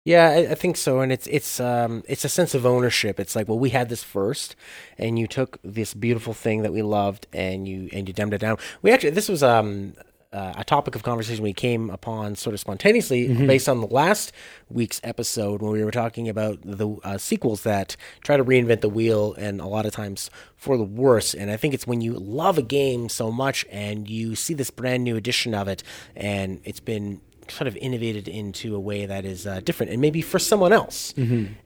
Yeah, 0.05 0.31
I, 0.31 0.53
I 0.53 0.55
think 0.57 0.77
so, 0.77 1.01
and 1.01 1.13
it's 1.13 1.29
it's 1.29 1.61
um 1.61 2.03
it's 2.09 2.25
a 2.25 2.29
sense 2.29 2.55
of 2.55 2.67
ownership. 2.67 3.21
It's 3.21 3.37
like, 3.37 3.47
well, 3.47 3.59
we 3.59 3.71
had 3.71 3.89
this 3.89 4.03
first, 4.03 4.57
and 4.99 5.17
you 5.17 5.29
took 5.29 5.59
this 5.63 5.95
beautiful 5.95 6.35
thing 6.35 6.63
that 6.63 6.73
we 6.73 6.83
loved, 6.83 7.29
and 7.33 7.69
you 7.69 7.89
and 7.93 8.09
you 8.09 8.15
dumbed 8.15 8.35
it 8.35 8.39
down. 8.39 8.57
We 8.83 8.91
actually 8.91 9.11
this 9.11 9.29
was 9.29 9.45
um 9.45 9.95
uh, 10.33 10.55
a 10.57 10.65
topic 10.65 10.95
of 10.95 11.03
conversation 11.03 11.43
we 11.45 11.53
came 11.53 11.91
upon 11.91 12.35
sort 12.37 12.55
of 12.55 12.61
spontaneously 12.61 13.29
based 13.47 13.69
on 13.69 13.81
the 13.81 13.87
last 13.87 14.33
week's 14.71 15.01
episode 15.05 15.61
when 15.61 15.73
we 15.73 15.85
were 15.85 15.91
talking 15.91 16.29
about 16.29 16.59
the 16.65 16.89
uh, 17.05 17.19
sequels 17.19 17.63
that 17.65 17.97
try 18.25 18.37
to 18.37 18.45
reinvent 18.45 18.81
the 18.81 18.89
wheel 18.89 19.35
and 19.35 19.61
a 19.61 19.67
lot 19.67 19.85
of 19.85 19.93
times 19.93 20.31
for 20.57 20.77
the 20.79 20.85
worse. 20.85 21.35
And 21.35 21.51
I 21.51 21.57
think 21.57 21.75
it's 21.75 21.87
when 21.87 22.01
you 22.01 22.15
love 22.15 22.57
a 22.57 22.63
game 22.63 23.09
so 23.09 23.31
much 23.31 23.67
and 23.71 24.09
you 24.09 24.35
see 24.35 24.55
this 24.55 24.71
brand 24.71 25.05
new 25.05 25.17
edition 25.17 25.55
of 25.55 25.69
it, 25.69 25.83
and 26.17 26.61
it's 26.65 26.81
been 26.81 27.21
sort 27.49 27.67
of 27.69 27.77
innovated 27.77 28.29
into 28.29 28.75
a 28.75 28.81
way 28.81 29.05
that 29.05 29.25
is 29.27 29.47
uh, 29.47 29.61
different 29.61 29.93
and 29.93 30.01
maybe 30.01 30.23
for 30.23 30.39
someone 30.39 30.73
else. 30.73 31.13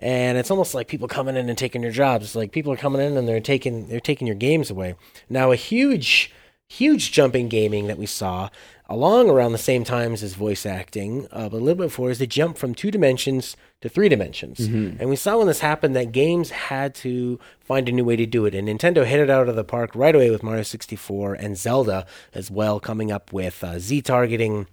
And 0.01 0.39
it's 0.39 0.51
almost 0.51 0.75
like 0.75 0.89
people 0.89 1.07
coming 1.07 1.37
in 1.37 1.49
and 1.49 1.57
taking 1.57 1.83
your 1.83 1.93
jobs. 1.93 2.25
It's 2.25 2.35
like 2.35 2.51
people 2.51 2.73
are 2.73 2.77
coming 2.77 3.01
in 3.01 3.17
and 3.17 3.29
they're 3.29 3.39
taking 3.41 3.87
they're 3.89 4.01
taking 4.01 4.27
your 4.27 4.35
games 4.37 4.71
away. 4.71 4.97
Now 5.29 5.53
a 5.53 5.57
huge 5.57 6.33
huge 6.69 7.13
jump 7.13 7.35
in 7.37 7.49
gaming 7.49 7.87
that 7.87 7.99
we 7.99 8.07
saw 8.07 8.49
along 8.89 9.29
around 9.29 9.53
the 9.53 9.59
same 9.59 9.83
times 9.83 10.23
as 10.23 10.35
voice 10.35 10.65
acting, 10.65 11.27
uh, 11.33 11.49
but 11.49 11.57
a 11.57 11.65
little 11.65 11.75
bit 11.75 11.89
before 11.89 12.11
is 12.11 12.19
the 12.19 12.27
jump 12.27 12.57
from 12.57 12.75
two 12.75 12.91
dimensions 12.91 13.57
to 13.81 13.89
three 13.89 14.09
dimensions. 14.09 14.61
And 15.01 15.09
we 15.09 15.17
saw 15.17 15.39
when 15.39 15.49
this 15.49 15.59
happened 15.61 15.97
that 15.97 16.13
games 16.13 16.51
had 16.51 16.95
to 16.97 17.41
find 17.61 17.89
a 17.89 17.93
new 17.93 18.05
way 18.05 18.15
to 18.17 18.27
do 18.27 18.47
it. 18.47 18.55
And 18.55 18.69
Nintendo 18.69 19.05
hit 19.05 19.19
it 19.21 19.29
out 19.31 19.49
of 19.49 19.57
the 19.57 19.65
park 19.65 19.91
right 19.95 20.15
away 20.15 20.31
with 20.31 20.43
Mario 20.45 20.63
64 20.63 21.35
and 21.35 21.59
Zelda 21.59 22.07
as 22.33 22.49
well, 22.51 22.79
coming 22.79 23.11
up 23.11 23.33
with 23.33 23.63
uh, 23.65 23.79
Z 23.81 24.03
targeting 24.03 24.67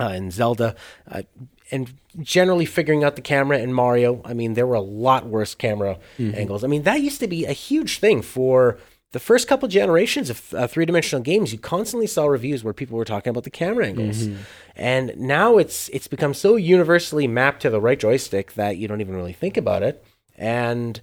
uh, 0.00 0.08
and 0.08 0.32
Zelda, 0.32 0.74
uh, 1.08 1.22
and 1.70 1.94
generally 2.20 2.64
figuring 2.64 3.04
out 3.04 3.14
the 3.14 3.22
camera 3.22 3.58
in 3.58 3.72
Mario. 3.72 4.20
I 4.24 4.34
mean, 4.34 4.54
there 4.54 4.66
were 4.66 4.74
a 4.74 4.80
lot 4.80 5.26
worse 5.26 5.54
camera 5.54 5.98
angles. 6.18 6.64
I 6.64 6.66
mean, 6.66 6.82
that 6.82 7.00
used 7.00 7.20
to 7.20 7.28
be 7.28 7.44
a 7.44 7.52
huge 7.52 7.98
thing 8.00 8.20
for 8.20 8.78
the 9.14 9.20
first 9.20 9.46
couple 9.46 9.68
generations 9.68 10.28
of 10.28 10.52
uh, 10.54 10.66
three 10.66 10.84
dimensional 10.84 11.22
games, 11.22 11.52
you 11.52 11.58
constantly 11.58 12.08
saw 12.08 12.26
reviews 12.26 12.64
where 12.64 12.74
people 12.74 12.98
were 12.98 13.04
talking 13.04 13.30
about 13.30 13.44
the 13.44 13.50
camera 13.50 13.86
angles, 13.86 14.26
and 14.74 15.16
now 15.16 15.56
it's 15.56 15.88
it's 15.90 16.08
become 16.08 16.34
so 16.34 16.56
universally 16.56 17.28
mapped 17.28 17.62
to 17.62 17.70
the 17.70 17.80
right 17.80 17.98
joystick 17.98 18.54
that 18.54 18.76
you 18.76 18.88
don't 18.88 19.00
even 19.00 19.14
really 19.14 19.32
think 19.32 19.56
about 19.56 19.84
it, 19.84 20.04
and 20.36 21.00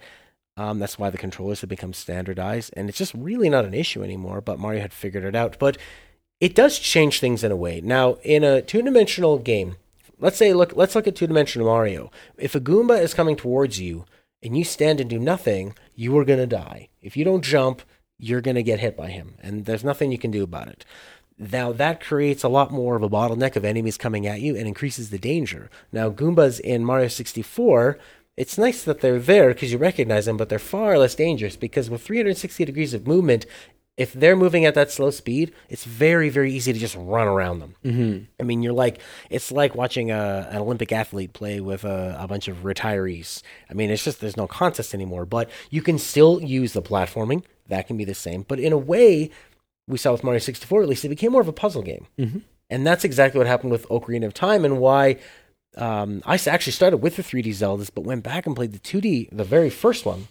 um, 0.58 0.78
that's 0.78 1.00
why 1.00 1.10
the 1.10 1.18
controllers 1.18 1.62
have 1.62 1.70
become 1.70 1.94
standardized, 1.94 2.74
and 2.76 2.90
it's 2.90 2.98
just 2.98 3.14
really 3.14 3.50
not 3.50 3.64
an 3.64 3.74
issue 3.74 4.04
anymore. 4.04 4.42
But 4.42 4.60
Mario 4.60 4.82
had 4.82 4.92
figured 4.92 5.24
it 5.24 5.34
out, 5.34 5.58
but 5.58 5.78
it 6.42 6.54
does 6.54 6.80
change 6.80 7.22
things 7.22 7.46
in 7.46 7.52
a 7.52 7.56
way. 7.56 7.80
Now, 7.80 8.18
in 8.24 8.44
a 8.44 8.62
two 8.62 8.82
dimensional 8.82 9.40
game, 9.40 9.78
let's 10.20 10.38
say 10.38 10.52
look 10.52 10.76
let's 10.76 10.96
look 10.96 11.08
at 11.08 11.16
two 11.16 11.28
dimensional 11.28 11.68
Mario. 11.68 12.12
If 12.38 12.56
a 12.56 12.60
Goomba 12.60 13.02
is 13.02 13.14
coming 13.14 13.38
towards 13.38 13.80
you 13.80 14.04
and 14.44 14.58
you 14.58 14.66
stand 14.66 15.00
and 15.00 15.10
do 15.10 15.18
nothing, 15.18 15.76
you 15.96 16.18
are 16.18 16.26
gonna 16.26 16.46
die. 16.46 16.90
If 17.02 17.16
you 17.16 17.24
don't 17.24 17.46
jump, 17.46 17.82
you're 18.22 18.42
gonna 18.42 18.62
get 18.62 18.80
hit 18.80 18.96
by 18.96 19.10
him, 19.10 19.36
and 19.42 19.66
there's 19.66 19.84
nothing 19.84 20.12
you 20.12 20.18
can 20.18 20.32
do 20.32 20.44
about 20.44 20.68
it. 20.68 20.86
Now 21.40 21.72
that 21.72 22.00
creates 22.04 22.44
a 22.44 22.50
lot 22.50 22.72
more 22.72 22.96
of 22.96 23.02
a 23.02 23.10
bottleneck 23.10 23.56
of 23.56 23.66
enemies 23.66 23.98
coming 23.98 24.28
at 24.28 24.42
you 24.42 24.56
and 24.56 24.68
increases 24.68 25.10
the 25.10 25.18
danger. 25.18 25.72
Now 25.92 26.12
Goombas 26.12 26.60
in 26.60 26.86
Mario 26.86 27.08
64, 27.08 27.98
it's 28.38 28.58
nice 28.58 28.84
that 28.84 29.02
they're 29.02 29.20
there 29.20 29.50
because 29.50 29.72
you 29.72 29.80
recognize 29.80 30.26
them, 30.26 30.38
but 30.38 30.50
they're 30.50 30.60
far 30.60 30.98
less 30.98 31.16
dangerous 31.16 31.56
because 31.56 31.90
with 31.90 32.04
360 32.04 32.64
degrees 32.64 32.94
of 32.94 33.08
movement, 33.08 33.48
if 33.98 34.14
they're 34.14 34.36
moving 34.36 34.66
at 34.66 34.74
that 34.76 34.92
slow 34.92 35.12
speed, 35.12 35.54
it's 35.70 35.84
very, 35.84 36.30
very 36.30 36.54
easy 36.54 36.72
to 36.74 36.80
just 36.80 36.96
run 36.96 37.28
around 37.28 37.60
them. 37.60 37.76
Mm-hmm. 37.84 38.24
I 38.40 38.44
mean, 38.44 38.64
you're 38.64 38.74
like, 38.74 39.00
it's 39.30 39.52
like 39.52 39.76
watching 39.76 40.12
a, 40.12 40.48
an 40.50 40.58
Olympic 40.58 40.92
athlete 40.92 41.34
play 41.34 41.60
with 41.60 41.84
a, 41.84 42.18
a 42.20 42.28
bunch 42.28 42.48
of 42.48 42.64
retirees. 42.64 43.42
I 43.70 43.74
mean, 43.74 43.90
it's 43.90 44.04
just, 44.04 44.22
there's 44.22 44.38
no 44.38 44.48
contest 44.48 44.94
anymore, 44.94 45.26
but 45.26 45.50
you 45.70 45.82
can 45.82 45.98
still 46.00 46.42
use 46.42 46.74
the 46.74 46.82
platforming. 46.82 47.44
That 47.68 47.88
can 47.88 47.98
be 47.98 48.06
the 48.06 48.16
same. 48.16 48.44
But 48.48 48.60
in 48.60 48.74
a 48.74 48.78
way, 48.78 49.30
we 49.88 49.98
saw 49.98 50.14
with 50.14 50.24
Mario 50.24 50.40
64, 50.40 50.84
at 50.84 50.90
least, 50.90 51.06
it 51.06 51.10
became 51.10 51.34
more 51.34 51.42
of 51.42 51.48
a 51.48 51.54
puzzle 51.54 51.84
game. 51.84 52.08
Mm-hmm. 52.18 52.40
And 52.70 52.88
that's 52.88 53.04
exactly 53.04 53.38
what 53.38 53.48
happened 53.48 53.72
with 53.72 53.88
Ocarina 53.90 54.26
of 54.26 54.34
Time 54.34 54.64
and 54.64 54.80
why 54.80 55.18
um, 55.78 56.22
I 56.26 56.36
actually 56.36 56.74
started 56.74 56.98
with 56.98 57.18
the 57.18 57.24
3D 57.24 57.48
Zeldas, 57.50 57.92
but 57.94 58.06
went 58.06 58.24
back 58.24 58.46
and 58.46 58.56
played 58.56 58.72
the 58.72 58.80
2D, 58.80 59.30
the 59.32 59.44
very 59.44 59.70
first 59.70 60.06
one. 60.06 60.28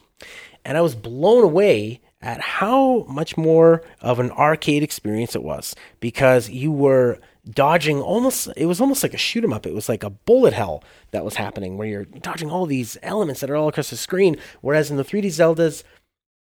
And 0.65 0.77
I 0.77 0.81
was 0.81 0.95
blown 0.95 1.45
away 1.45 2.01
at 2.23 2.41
how 2.41 3.05
much 3.09 3.37
more 3.37 3.83
of 4.01 4.19
an 4.19 4.31
arcade 4.33 4.83
experience 4.83 5.35
it 5.35 5.43
was 5.43 5.75
because 6.01 6.51
you 6.51 6.71
were 6.71 7.19
dodging 7.49 8.01
almost 8.01 8.49
it 8.57 8.67
was 8.67 8.81
almost 8.81 9.03
like 9.03 9.15
a 9.15 9.19
shoot 9.19 9.43
'em 9.43 9.53
up 9.53 9.67
it 9.67 9.75
was 9.75 9.89
like 9.89 10.05
a 10.05 10.11
bullet 10.11 10.53
hell 10.53 10.85
that 11.11 11.25
was 11.25 11.37
happening 11.37 11.79
where 11.79 11.89
you're 11.89 12.05
dodging 12.05 12.51
all 12.51 12.67
these 12.67 12.99
elements 13.03 13.41
that 13.41 13.51
are 13.51 13.57
all 13.57 13.69
across 13.69 13.91
the 13.91 13.97
screen 13.97 14.37
whereas 14.61 14.91
in 14.91 14.99
the 14.99 15.05
3D 15.05 15.29
Zeldas 15.29 15.83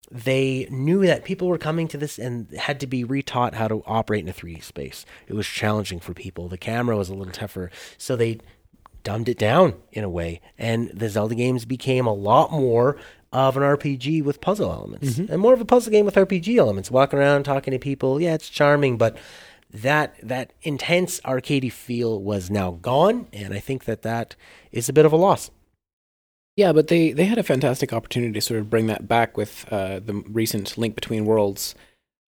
they 0.09 0.67
knew 0.71 1.05
that 1.05 1.25
people 1.25 1.47
were 1.47 1.57
coming 1.57 1.87
to 1.89 1.97
this 1.97 2.17
and 2.17 2.49
had 2.53 2.79
to 2.79 2.87
be 2.87 3.03
retaught 3.03 3.53
how 3.53 3.67
to 3.67 3.83
operate 3.85 4.23
in 4.23 4.29
a 4.29 4.33
3D 4.33 4.63
space. 4.63 5.05
It 5.27 5.33
was 5.33 5.45
challenging 5.45 5.99
for 5.99 6.13
people. 6.13 6.47
The 6.47 6.57
camera 6.57 6.95
was 6.95 7.09
a 7.09 7.13
little 7.13 7.33
tougher, 7.33 7.71
so 7.97 8.15
they 8.15 8.39
dumbed 9.03 9.29
it 9.29 9.37
down 9.37 9.73
in 9.91 10.03
a 10.03 10.09
way. 10.09 10.41
And 10.57 10.89
the 10.89 11.09
Zelda 11.09 11.35
games 11.35 11.65
became 11.65 12.07
a 12.07 12.13
lot 12.13 12.51
more 12.51 12.97
of 13.33 13.57
an 13.57 13.63
RPG 13.63 14.23
with 14.23 14.39
puzzle 14.41 14.71
elements 14.71 15.17
and 15.29 15.41
more 15.41 15.53
of 15.53 15.61
a 15.61 15.65
puzzle 15.65 15.91
game 15.91 16.05
with 16.05 16.15
RPG 16.15 16.57
elements. 16.57 16.89
Walking 16.89 17.19
around, 17.19 17.43
talking 17.43 17.71
to 17.71 17.79
people, 17.79 18.21
yeah, 18.21 18.33
it's 18.33 18.49
charming, 18.49 18.97
but 18.97 19.17
that 19.73 20.15
that 20.23 20.53
intense 20.61 21.19
arcadey 21.21 21.71
feel 21.71 22.21
was 22.21 22.49
now 22.49 22.71
gone, 22.81 23.27
and 23.33 23.53
I 23.53 23.59
think 23.59 23.85
that 23.85 24.01
that 24.03 24.35
is 24.71 24.87
a 24.87 24.93
bit 24.93 25.05
of 25.05 25.11
a 25.11 25.17
loss. 25.17 25.51
Yeah, 26.55 26.73
but 26.73 26.87
they, 26.87 27.11
they 27.11 27.25
had 27.25 27.37
a 27.37 27.43
fantastic 27.43 27.93
opportunity 27.93 28.33
to 28.33 28.41
sort 28.41 28.59
of 28.59 28.67
bring 28.67 28.87
that 28.87 29.07
back 29.07 29.37
with 29.37 29.71
uh, 29.71 29.99
the 29.99 30.23
recent 30.27 30.75
Link 30.75 30.95
Between 30.95 31.23
Worlds 31.23 31.75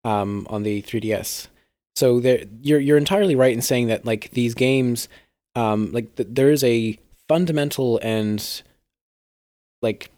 um, 0.03 0.46
on 0.51 0.62
the 0.62 0.84
3DS. 0.84 1.48
So 1.96 2.20
there, 2.20 2.44
you're 2.62 2.79
you're 2.79 2.98
entirely 2.98 3.36
right 3.36 3.53
in 3.53 3.62
saying 3.62 3.88
that 3.88 4.06
like 4.06 4.29
these 4.32 4.53
games, 4.53 5.10
um, 5.56 5.91
like 5.91 6.15
th- 6.15 6.29
there 6.32 6.51
is 6.51 6.63
a 6.63 6.98
fundamental 7.27 8.00
and 8.03 8.62
like 9.82 10.12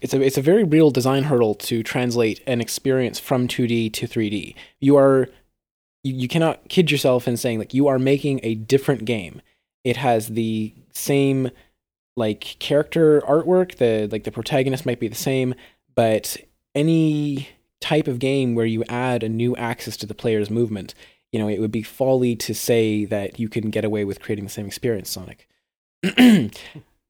it's 0.00 0.14
a 0.14 0.20
it's 0.20 0.38
a 0.38 0.42
very 0.42 0.64
real 0.64 0.90
design 0.90 1.24
hurdle 1.24 1.54
to 1.54 1.82
translate 1.82 2.42
an 2.46 2.60
experience 2.60 3.18
from 3.18 3.48
2D 3.48 3.92
to 3.94 4.06
3D. 4.06 4.54
You 4.80 4.96
are 4.96 5.28
you, 6.02 6.14
you 6.14 6.28
cannot 6.28 6.68
kid 6.68 6.90
yourself 6.90 7.26
in 7.26 7.36
saying 7.36 7.58
like 7.58 7.74
you 7.74 7.88
are 7.88 7.98
making 7.98 8.40
a 8.42 8.54
different 8.54 9.04
game. 9.04 9.42
It 9.84 9.96
has 9.96 10.28
the 10.28 10.74
same 10.92 11.50
like 12.16 12.56
character 12.58 13.20
artwork 13.22 13.76
the 13.76 14.08
like 14.10 14.24
the 14.24 14.32
protagonist 14.32 14.86
might 14.86 14.98
be 14.98 15.08
the 15.08 15.14
same 15.14 15.54
but 15.94 16.36
any 16.74 17.48
type 17.80 18.08
of 18.08 18.18
game 18.18 18.54
where 18.54 18.66
you 18.66 18.82
add 18.88 19.22
a 19.22 19.28
new 19.28 19.54
axis 19.56 19.96
to 19.98 20.06
the 20.06 20.14
player's 20.14 20.50
movement 20.50 20.94
you 21.30 21.38
know 21.38 21.48
it 21.48 21.60
would 21.60 21.70
be 21.70 21.82
folly 21.82 22.34
to 22.34 22.54
say 22.54 23.04
that 23.04 23.38
you 23.38 23.48
can 23.48 23.70
get 23.70 23.84
away 23.84 24.04
with 24.04 24.20
creating 24.20 24.44
the 24.44 24.50
same 24.50 24.66
experience 24.66 25.10
sonic 25.10 25.46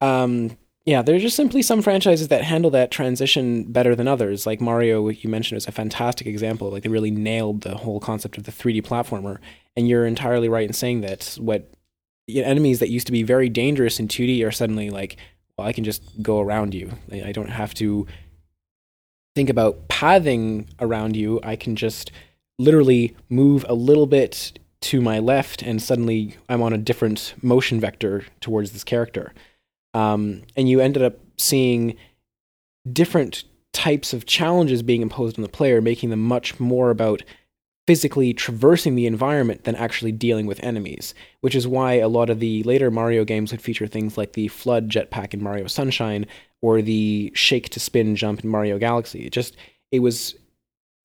um 0.01 0.57
yeah 0.87 1.03
there's 1.03 1.21
just 1.21 1.35
simply 1.35 1.61
some 1.61 1.83
franchises 1.83 2.29
that 2.29 2.43
handle 2.43 2.71
that 2.71 2.89
transition 2.89 3.63
better 3.63 3.95
than 3.95 4.07
others 4.07 4.47
like 4.47 4.59
mario 4.59 5.07
you 5.09 5.29
mentioned 5.29 5.57
is 5.57 5.67
a 5.67 5.71
fantastic 5.71 6.25
example 6.25 6.71
like 6.71 6.81
they 6.81 6.89
really 6.89 7.11
nailed 7.11 7.61
the 7.61 7.77
whole 7.77 7.99
concept 7.99 8.39
of 8.39 8.45
the 8.45 8.51
3d 8.51 8.81
platformer 8.81 9.37
and 9.75 9.87
you're 9.87 10.07
entirely 10.07 10.49
right 10.49 10.67
in 10.67 10.73
saying 10.73 11.01
that 11.01 11.37
what 11.39 11.71
you 12.27 12.41
know, 12.41 12.47
enemies 12.47 12.79
that 12.79 12.89
used 12.89 13.07
to 13.07 13.11
be 13.11 13.23
very 13.23 13.49
dangerous 13.49 13.99
in 13.99 14.07
2D 14.07 14.45
are 14.45 14.51
suddenly 14.51 14.89
like, 14.89 15.17
well, 15.57 15.67
I 15.67 15.73
can 15.73 15.83
just 15.83 16.03
go 16.21 16.39
around 16.39 16.73
you. 16.73 16.91
I 17.11 17.23
I 17.27 17.31
don't 17.31 17.49
have 17.49 17.73
to 17.75 18.05
think 19.35 19.49
about 19.49 19.87
pathing 19.87 20.67
around 20.79 21.15
you. 21.15 21.39
I 21.43 21.55
can 21.55 21.75
just 21.75 22.11
literally 22.59 23.15
move 23.29 23.65
a 23.69 23.73
little 23.73 24.07
bit 24.07 24.59
to 24.79 25.01
my 25.01 25.19
left, 25.19 25.63
and 25.63 25.81
suddenly 25.81 26.35
I'm 26.49 26.61
on 26.61 26.73
a 26.73 26.77
different 26.77 27.33
motion 27.41 27.79
vector 27.79 28.25
towards 28.41 28.71
this 28.71 28.83
character. 28.83 29.33
Um, 29.93 30.43
and 30.55 30.69
you 30.69 30.79
ended 30.79 31.03
up 31.03 31.17
seeing 31.37 31.95
different 32.91 33.43
types 33.73 34.13
of 34.13 34.25
challenges 34.25 34.81
being 34.81 35.01
imposed 35.01 35.37
on 35.37 35.43
the 35.43 35.49
player, 35.49 35.81
making 35.81 36.09
them 36.09 36.21
much 36.21 36.59
more 36.59 36.89
about 36.89 37.23
physically 37.85 38.33
traversing 38.33 38.95
the 38.95 39.05
environment 39.05 39.63
than 39.63 39.75
actually 39.75 40.11
dealing 40.11 40.45
with 40.45 40.61
enemies, 40.61 41.13
which 41.39 41.55
is 41.55 41.67
why 41.67 41.93
a 41.93 42.09
lot 42.09 42.29
of 42.29 42.39
the 42.39 42.61
later 42.63 42.91
Mario 42.91 43.23
games 43.23 43.51
would 43.51 43.61
feature 43.61 43.87
things 43.87 44.17
like 44.17 44.33
the 44.33 44.49
FLUDD 44.49 44.89
jetpack 44.89 45.33
in 45.33 45.41
Mario 45.41 45.67
Sunshine 45.67 46.25
or 46.61 46.81
the 46.81 47.31
shake 47.33 47.69
to 47.69 47.79
spin 47.79 48.15
jump 48.15 48.43
in 48.43 48.49
Mario 48.49 48.77
Galaxy. 48.77 49.25
It 49.25 49.31
just 49.31 49.55
it 49.91 49.99
was 49.99 50.35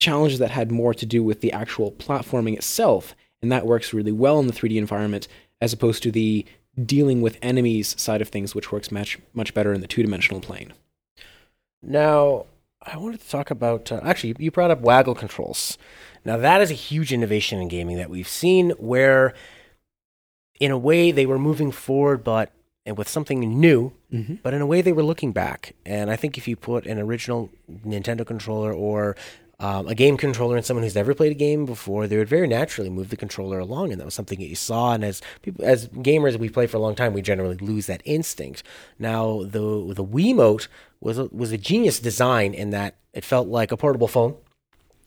challenges 0.01 0.41
that 0.41 0.51
had 0.51 0.73
more 0.73 0.93
to 0.93 1.07
do 1.07 1.23
with 1.23 1.41
the 1.41 1.53
actual 1.53 1.93
platforming 1.93 2.55
itself, 2.55 3.15
and 3.41 3.53
that 3.53 3.67
works 3.67 3.95
really 3.95 4.13
well 4.13 4.41
in 4.41 4.49
the 4.49 4.53
3D 4.53 4.77
environment 4.77 5.29
as 5.61 5.73
opposed 5.73 6.03
to 6.03 6.11
the 6.11 6.45
dealing 6.83 7.21
with 7.21 7.39
enemies 7.43 7.95
side 8.01 8.23
of 8.23 8.29
things, 8.29 8.55
which 8.55 8.73
works 8.73 8.91
much 8.91 9.19
much 9.35 9.53
better 9.55 9.73
in 9.73 9.81
the 9.81 9.87
two 9.87 10.03
dimensional 10.03 10.41
plane. 10.41 10.73
Now, 11.83 12.47
I 12.83 12.97
wanted 12.97 13.21
to 13.21 13.29
talk 13.29 13.51
about 13.51 13.91
uh, 13.93 14.01
actually, 14.05 14.37
you 14.39 14.51
brought 14.51 14.71
up 14.71 14.81
waggle 14.81 15.15
controls. 15.15 15.79
Now, 16.25 16.37
that 16.37 16.61
is 16.61 16.71
a 16.71 16.75
huge 16.75 17.13
innovation 17.13 17.61
in 17.61 17.69
gaming 17.69 17.97
that 17.97 18.11
we've 18.11 18.29
seen 18.29 18.71
where, 18.79 19.35
in 20.61 20.71
a 20.71 20.79
way, 20.79 21.11
they 21.11 21.27
were 21.27 21.39
moving 21.39 21.73
forward, 21.73 22.23
but 22.25 22.53
and 22.85 22.97
with 22.99 23.09
something 23.09 23.41
new, 23.61 23.93
Mm-hmm. 24.13 24.35
but 24.43 24.53
in 24.53 24.61
a 24.61 24.67
way, 24.67 24.83
they 24.83 24.93
were 24.93 25.03
looking 25.03 25.33
back. 25.33 25.75
And 25.87 26.11
I 26.11 26.17
think 26.17 26.37
if 26.37 26.47
you 26.47 26.55
put 26.55 26.85
an 26.85 26.99
original 26.99 27.49
Nintendo 27.71 28.27
controller 28.27 28.71
or 28.73 29.17
um, 29.63 29.87
a 29.87 29.95
game 29.95 30.17
controller 30.17 30.57
and 30.57 30.67
someone 30.67 30.83
who's 30.83 30.97
never 30.97 31.15
played 31.15 31.31
a 31.31 31.37
game 31.37 31.65
before, 31.65 32.07
they 32.07 32.19
would 32.19 32.29
very 32.29 32.49
naturally 32.49 32.91
move 32.91 33.11
the 33.11 33.17
controller 33.17 33.61
along, 33.61 33.93
and 33.93 34.01
that 34.01 34.05
was 34.05 34.13
something 34.13 34.41
that 34.41 34.49
you 34.49 34.57
saw. 34.57 34.93
And 34.93 35.05
as 35.05 35.23
people, 35.41 35.65
as 35.65 35.87
gamers, 35.89 36.37
we 36.37 36.49
play 36.49 36.67
for 36.67 36.79
a 36.79 36.81
long 36.81 36.97
time, 36.97 37.13
we 37.13 37.23
generally 37.23 37.57
lose 37.57 37.87
that 37.87 38.03
instinct. 38.05 38.65
Now, 38.99 39.45
the 39.45 39.95
the 39.95 40.05
Wiimote 40.05 40.67
was 41.01 41.17
a, 41.17 41.27
was 41.27 41.53
a 41.53 41.59
genius 41.59 42.01
design 42.01 42.55
in 42.55 42.71
that 42.71 42.97
it 43.15 43.25
felt 43.25 43.47
like 43.47 43.71
a 43.71 43.77
portable 43.77 44.09
phone 44.09 44.35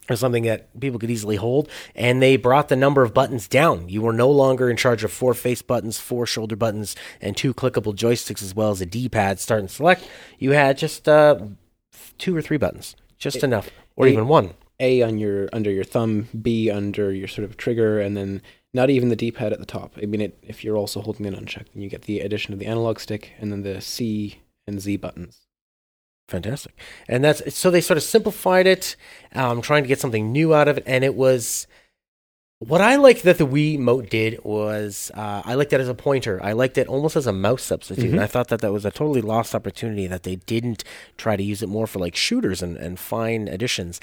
or 0.09 0.15
something 0.15 0.43
that 0.43 0.79
people 0.79 0.99
could 0.99 1.09
easily 1.11 1.35
hold. 1.35 1.67
And 1.95 2.21
they 2.21 2.37
brought 2.37 2.69
the 2.69 2.75
number 2.75 3.01
of 3.01 3.13
buttons 3.13 3.47
down. 3.47 3.89
You 3.89 4.03
were 4.03 4.13
no 4.13 4.29
longer 4.29 4.69
in 4.69 4.77
charge 4.77 5.03
of 5.03 5.11
four 5.11 5.33
face 5.33 5.61
buttons, 5.61 5.97
four 5.97 6.25
shoulder 6.25 6.55
buttons, 6.55 6.95
and 7.19 7.35
two 7.35 7.53
clickable 7.53 7.95
joysticks, 7.95 8.43
as 8.43 8.55
well 8.55 8.71
as 8.71 8.81
a 8.81 8.85
D 8.85 9.09
pad, 9.09 9.39
start 9.39 9.61
and 9.61 9.71
select. 9.71 10.07
You 10.39 10.51
had 10.51 10.77
just 10.77 11.09
uh, 11.09 11.39
two 12.17 12.35
or 12.35 12.41
three 12.41 12.57
buttons, 12.57 12.95
just 13.17 13.43
enough, 13.43 13.69
or 13.95 14.07
it- 14.07 14.13
even 14.13 14.27
one. 14.27 14.51
A 14.81 15.01
on 15.01 15.17
your 15.17 15.47
under 15.53 15.71
your 15.71 15.85
thumb, 15.85 16.27
B 16.41 16.69
under 16.69 17.13
your 17.13 17.29
sort 17.29 17.45
of 17.45 17.55
trigger, 17.55 18.01
and 18.01 18.17
then 18.17 18.41
not 18.73 18.89
even 18.89 19.07
the 19.07 19.15
D-pad 19.15 19.53
at 19.53 19.59
the 19.59 19.65
top. 19.65 19.93
I 20.01 20.05
mean, 20.05 20.19
it, 20.19 20.37
if 20.43 20.65
you're 20.65 20.75
also 20.75 20.99
holding 20.99 21.23
the 21.25 21.31
nunchuck, 21.31 21.67
then 21.73 21.81
you 21.81 21.87
get 21.87 22.01
the 22.01 22.19
addition 22.19 22.51
of 22.51 22.59
the 22.59 22.65
analog 22.65 22.99
stick 22.99 23.31
and 23.39 23.53
then 23.53 23.61
the 23.61 23.79
C 23.79 24.41
and 24.67 24.81
Z 24.81 24.97
buttons. 24.97 25.47
Fantastic. 26.27 26.77
And 27.07 27.23
that's 27.23 27.55
so 27.55 27.71
they 27.71 27.79
sort 27.79 27.95
of 27.95 28.03
simplified 28.03 28.67
it, 28.67 28.97
um, 29.33 29.61
trying 29.61 29.83
to 29.83 29.87
get 29.87 30.01
something 30.01 30.31
new 30.31 30.53
out 30.53 30.67
of 30.67 30.77
it. 30.77 30.83
And 30.85 31.05
it 31.05 31.15
was 31.15 31.67
what 32.59 32.81
I 32.81 32.95
liked 32.95 33.23
that 33.23 33.37
the 33.37 33.45
Wii 33.45 33.77
Mote 33.77 34.09
did 34.09 34.43
was 34.43 35.11
uh, 35.13 35.41
I 35.45 35.55
liked 35.55 35.73
it 35.73 35.81
as 35.81 35.89
a 35.89 35.93
pointer. 35.93 36.39
I 36.41 36.53
liked 36.53 36.77
it 36.77 36.87
almost 36.87 37.15
as 37.15 37.27
a 37.27 37.33
mouse 37.33 37.63
substitute. 37.63 38.11
And 38.11 38.21
I 38.21 38.27
thought 38.27 38.47
that 38.47 38.61
that 38.61 38.71
was 38.71 38.85
a 38.85 38.91
totally 38.91 39.21
lost 39.21 39.53
opportunity 39.53 40.07
that 40.07 40.23
they 40.23 40.37
didn't 40.37 40.83
try 41.17 41.35
to 41.35 41.43
use 41.43 41.61
it 41.61 41.69
more 41.69 41.85
for 41.85 41.99
like 41.99 42.15
shooters 42.15 42.61
and, 42.63 42.77
and 42.77 42.97
fine 42.99 43.47
additions. 43.47 43.99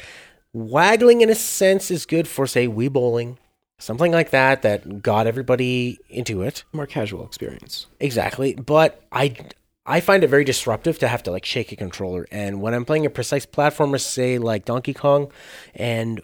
waggling 0.52 1.20
in 1.22 1.30
a 1.30 1.34
sense 1.34 1.90
is 1.90 2.06
good 2.06 2.28
for 2.28 2.46
say 2.46 2.68
Wii 2.68 2.92
bowling, 2.92 3.38
something 3.78 4.12
like 4.12 4.30
that 4.30 4.62
that 4.62 5.02
got 5.02 5.26
everybody 5.26 5.98
into 6.08 6.42
it. 6.42 6.64
More 6.72 6.86
casual 6.86 7.24
experience. 7.26 7.86
Exactly, 8.00 8.54
but 8.54 9.02
I 9.10 9.34
I 9.84 10.00
find 10.00 10.22
it 10.22 10.28
very 10.28 10.44
disruptive 10.44 10.98
to 11.00 11.08
have 11.08 11.22
to 11.24 11.30
like 11.30 11.44
shake 11.44 11.72
a 11.72 11.76
controller. 11.76 12.26
And 12.30 12.60
when 12.60 12.74
I'm 12.74 12.84
playing 12.84 13.06
a 13.06 13.10
precise 13.10 13.46
platformer, 13.46 14.00
say 14.00 14.38
like 14.38 14.64
Donkey 14.64 14.94
Kong, 14.94 15.32
and 15.74 16.20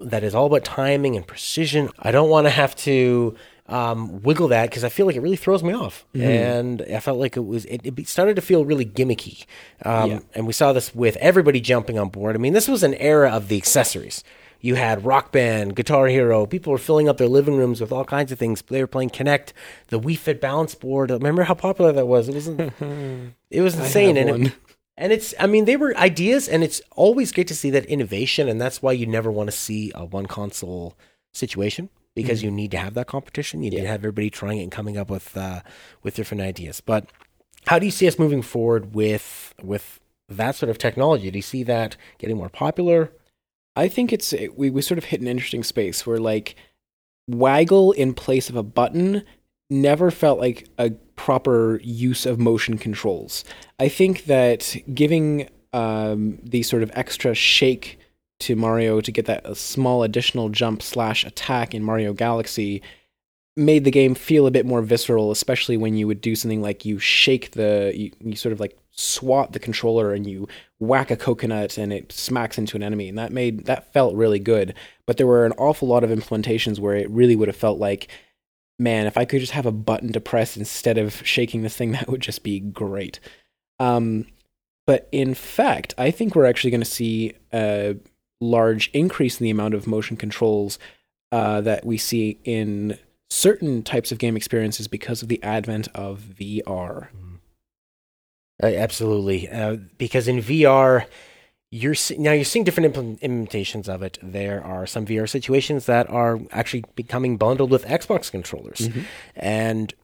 that 0.00 0.24
is 0.24 0.34
all 0.34 0.46
about 0.46 0.64
timing 0.64 1.16
and 1.16 1.26
precision, 1.26 1.90
I 1.98 2.10
don't 2.10 2.30
want 2.30 2.46
to 2.46 2.50
have 2.50 2.74
to 2.76 3.36
um, 3.70 4.22
wiggle 4.22 4.48
that 4.48 4.68
because 4.68 4.84
I 4.84 4.88
feel 4.88 5.06
like 5.06 5.16
it 5.16 5.20
really 5.20 5.36
throws 5.36 5.62
me 5.62 5.72
off. 5.72 6.04
Mm-hmm. 6.14 6.26
And 6.26 6.82
I 6.94 7.00
felt 7.00 7.18
like 7.18 7.36
it 7.36 7.44
was 7.46 7.64
it, 7.66 7.82
it 7.84 8.08
started 8.08 8.36
to 8.36 8.42
feel 8.42 8.64
really 8.64 8.84
gimmicky. 8.84 9.44
Um, 9.84 10.10
Yeah. 10.10 10.18
And 10.34 10.46
we 10.46 10.52
saw 10.52 10.72
this 10.72 10.94
with 10.94 11.16
everybody 11.16 11.60
jumping 11.60 11.98
on 11.98 12.08
board. 12.08 12.34
I 12.34 12.38
mean, 12.38 12.52
this 12.52 12.68
was 12.68 12.82
an 12.82 12.94
era 12.94 13.30
of 13.30 13.48
the 13.48 13.56
accessories. 13.56 14.24
You 14.62 14.74
had 14.74 15.06
Rock 15.06 15.32
Band, 15.32 15.74
Guitar 15.74 16.06
Hero. 16.08 16.44
People 16.44 16.72
were 16.72 16.78
filling 16.78 17.08
up 17.08 17.16
their 17.16 17.28
living 17.28 17.56
rooms 17.56 17.80
with 17.80 17.92
all 17.92 18.04
kinds 18.04 18.30
of 18.30 18.38
things. 18.38 18.60
They 18.60 18.82
were 18.82 18.86
playing 18.86 19.08
Kinect, 19.10 19.52
the 19.88 19.98
Wii 19.98 20.18
Fit 20.18 20.38
balance 20.38 20.74
board. 20.74 21.10
Remember 21.10 21.44
how 21.44 21.54
popular 21.54 21.92
that 21.92 22.06
was? 22.06 22.28
It 22.28 22.34
was 22.34 22.48
it 23.50 23.60
was 23.62 23.78
insane. 23.78 24.16
And 24.16 24.48
it. 24.48 24.52
And 25.00 25.12
it's 25.12 25.34
I 25.40 25.46
mean 25.46 25.64
they 25.64 25.76
were 25.76 25.96
ideas, 25.96 26.46
and 26.48 26.62
it's 26.62 26.80
always 26.94 27.32
great 27.32 27.48
to 27.48 27.54
see 27.56 27.70
that 27.70 27.86
innovation, 27.86 28.48
and 28.48 28.60
that's 28.60 28.80
why 28.82 28.92
you 28.92 29.06
never 29.06 29.30
want 29.32 29.48
to 29.50 29.56
see 29.56 29.90
a 29.94 30.04
one 30.04 30.26
console 30.26 30.96
situation 31.32 31.88
because 32.14 32.42
you 32.42 32.50
need 32.50 32.70
to 32.72 32.76
have 32.76 32.94
that 32.94 33.06
competition. 33.06 33.62
You 33.62 33.70
need 33.70 33.80
to 33.80 33.86
have 33.86 34.00
everybody 34.00 34.30
trying 34.30 34.58
it 34.58 34.64
and 34.64 34.72
coming 34.72 34.96
up 34.96 35.10
with 35.10 35.36
uh, 35.36 35.62
with 36.02 36.14
different 36.14 36.42
ideas. 36.42 36.80
But 36.80 37.06
how 37.66 37.78
do 37.78 37.86
you 37.86 37.92
see 37.92 38.06
us 38.06 38.18
moving 38.18 38.42
forward 38.42 38.94
with 38.94 39.54
with 39.62 39.98
that 40.28 40.54
sort 40.54 40.70
of 40.70 40.78
technology? 40.78 41.30
Do 41.30 41.38
you 41.38 41.42
see 41.42 41.62
that 41.64 41.96
getting 42.18 42.36
more 42.36 42.48
popular? 42.48 43.10
I 43.76 43.88
think 43.88 44.12
it's 44.12 44.32
it- 44.32 44.58
we 44.58 44.70
we 44.70 44.82
sort 44.82 44.98
of 44.98 45.04
hit 45.04 45.20
an 45.20 45.28
interesting 45.28 45.64
space 45.64 46.06
where 46.06 46.18
like 46.18 46.56
waggle 47.28 47.92
in 47.92 48.12
place 48.14 48.50
of 48.50 48.56
a 48.56 48.62
button 48.62 49.22
never 49.70 50.10
felt 50.10 50.38
like 50.38 50.68
a 50.78 50.90
proper 51.16 51.80
use 51.82 52.26
of 52.26 52.38
motion 52.38 52.76
controls. 52.76 53.44
I 53.78 53.88
think 53.88 54.24
that 54.24 54.76
giving 54.92 55.48
um, 55.72 56.38
the 56.42 56.62
sort 56.62 56.82
of 56.82 56.90
extra 56.94 57.34
shake 57.34 57.98
to 58.40 58.56
Mario 58.56 59.00
to 59.00 59.12
get 59.12 59.26
that 59.26 59.56
small 59.56 60.02
additional 60.02 60.48
jump 60.48 60.82
slash 60.82 61.24
attack 61.24 61.74
in 61.74 61.82
Mario 61.82 62.12
Galaxy 62.12 62.82
made 63.56 63.84
the 63.84 63.90
game 63.90 64.14
feel 64.14 64.46
a 64.46 64.50
bit 64.50 64.64
more 64.64 64.80
visceral, 64.80 65.30
especially 65.30 65.76
when 65.76 65.96
you 65.96 66.06
would 66.06 66.20
do 66.20 66.34
something 66.34 66.62
like 66.62 66.84
you 66.84 66.98
shake 66.98 67.52
the 67.52 67.92
you, 67.94 68.10
you 68.20 68.36
sort 68.36 68.52
of 68.52 68.60
like 68.60 68.76
swat 68.92 69.52
the 69.52 69.58
controller 69.58 70.12
and 70.12 70.26
you 70.26 70.48
whack 70.78 71.10
a 71.10 71.16
coconut 71.16 71.78
and 71.78 71.92
it 71.92 72.10
smacks 72.12 72.58
into 72.58 72.76
an 72.76 72.82
enemy 72.82 73.08
and 73.08 73.18
that 73.18 73.32
made 73.32 73.64
that 73.66 73.92
felt 73.92 74.14
really 74.14 74.38
good 74.38 74.74
but 75.06 75.16
there 75.16 75.26
were 75.26 75.46
an 75.46 75.52
awful 75.52 75.88
lot 75.88 76.04
of 76.04 76.10
implementations 76.10 76.78
where 76.78 76.94
it 76.94 77.08
really 77.08 77.36
would 77.36 77.48
have 77.48 77.56
felt 77.56 77.78
like 77.78 78.08
man 78.80 79.06
if 79.06 79.16
i 79.16 79.24
could 79.24 79.40
just 79.40 79.52
have 79.52 79.66
a 79.66 79.72
button 79.72 80.12
to 80.12 80.20
press 80.20 80.56
instead 80.56 80.98
of 80.98 81.24
shaking 81.26 81.62
this 81.62 81.76
thing 81.76 81.92
that 81.96 82.08
would 82.08 82.20
just 82.20 82.42
be 82.42 82.60
great. 82.60 83.20
Um, 83.78 84.26
but 84.86 85.08
in 85.12 85.34
fact 85.34 85.94
i 85.98 86.10
think 86.10 86.34
we're 86.34 86.46
actually 86.46 86.70
going 86.70 86.80
to 86.80 86.84
see 86.84 87.34
a 87.52 87.96
large 88.40 88.90
increase 88.92 89.38
in 89.38 89.44
the 89.44 89.50
amount 89.50 89.74
of 89.74 89.86
motion 89.86 90.16
controls 90.16 90.78
uh, 91.32 91.60
that 91.60 91.84
we 91.86 91.96
see 91.98 92.38
in 92.44 92.98
certain 93.28 93.82
types 93.82 94.10
of 94.10 94.18
game 94.18 94.36
experiences 94.36 94.88
because 94.88 95.22
of 95.22 95.28
the 95.28 95.42
advent 95.42 95.86
of 95.94 96.20
vr 96.20 97.08
Uh, 98.62 98.66
absolutely, 98.66 99.48
uh, 99.48 99.76
because 99.96 100.28
in 100.28 100.36
VR, 100.38 101.06
you're 101.70 101.94
now 102.18 102.32
you're 102.32 102.44
seeing 102.44 102.64
different 102.64 102.86
implement- 102.86 103.20
implementations 103.20 103.88
of 103.88 104.02
it. 104.02 104.18
There 104.22 104.62
are 104.64 104.86
some 104.86 105.06
VR 105.06 105.28
situations 105.28 105.86
that 105.86 106.10
are 106.10 106.40
actually 106.50 106.84
becoming 106.96 107.36
bundled 107.36 107.70
with 107.70 107.84
Xbox 107.86 108.30
controllers, 108.30 108.88
and 109.36 109.94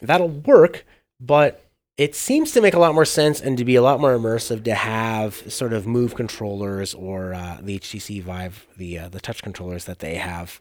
that'll 0.00 0.28
work. 0.28 0.84
But 1.20 1.64
it 1.98 2.14
seems 2.14 2.52
to 2.52 2.60
make 2.60 2.74
a 2.74 2.78
lot 2.78 2.94
more 2.94 3.04
sense 3.04 3.40
and 3.40 3.58
to 3.58 3.64
be 3.64 3.74
a 3.74 3.82
lot 3.82 4.00
more 4.00 4.16
immersive 4.16 4.64
to 4.64 4.74
have 4.74 5.52
sort 5.52 5.72
of 5.72 5.86
move 5.86 6.14
controllers 6.14 6.94
or 6.94 7.34
uh, 7.34 7.58
the 7.60 7.78
HTC 7.78 8.22
Vive, 8.22 8.66
the 8.76 8.98
uh, 9.00 9.08
the 9.08 9.20
touch 9.20 9.42
controllers 9.42 9.84
that 9.86 9.98
they 9.98 10.14
have, 10.14 10.60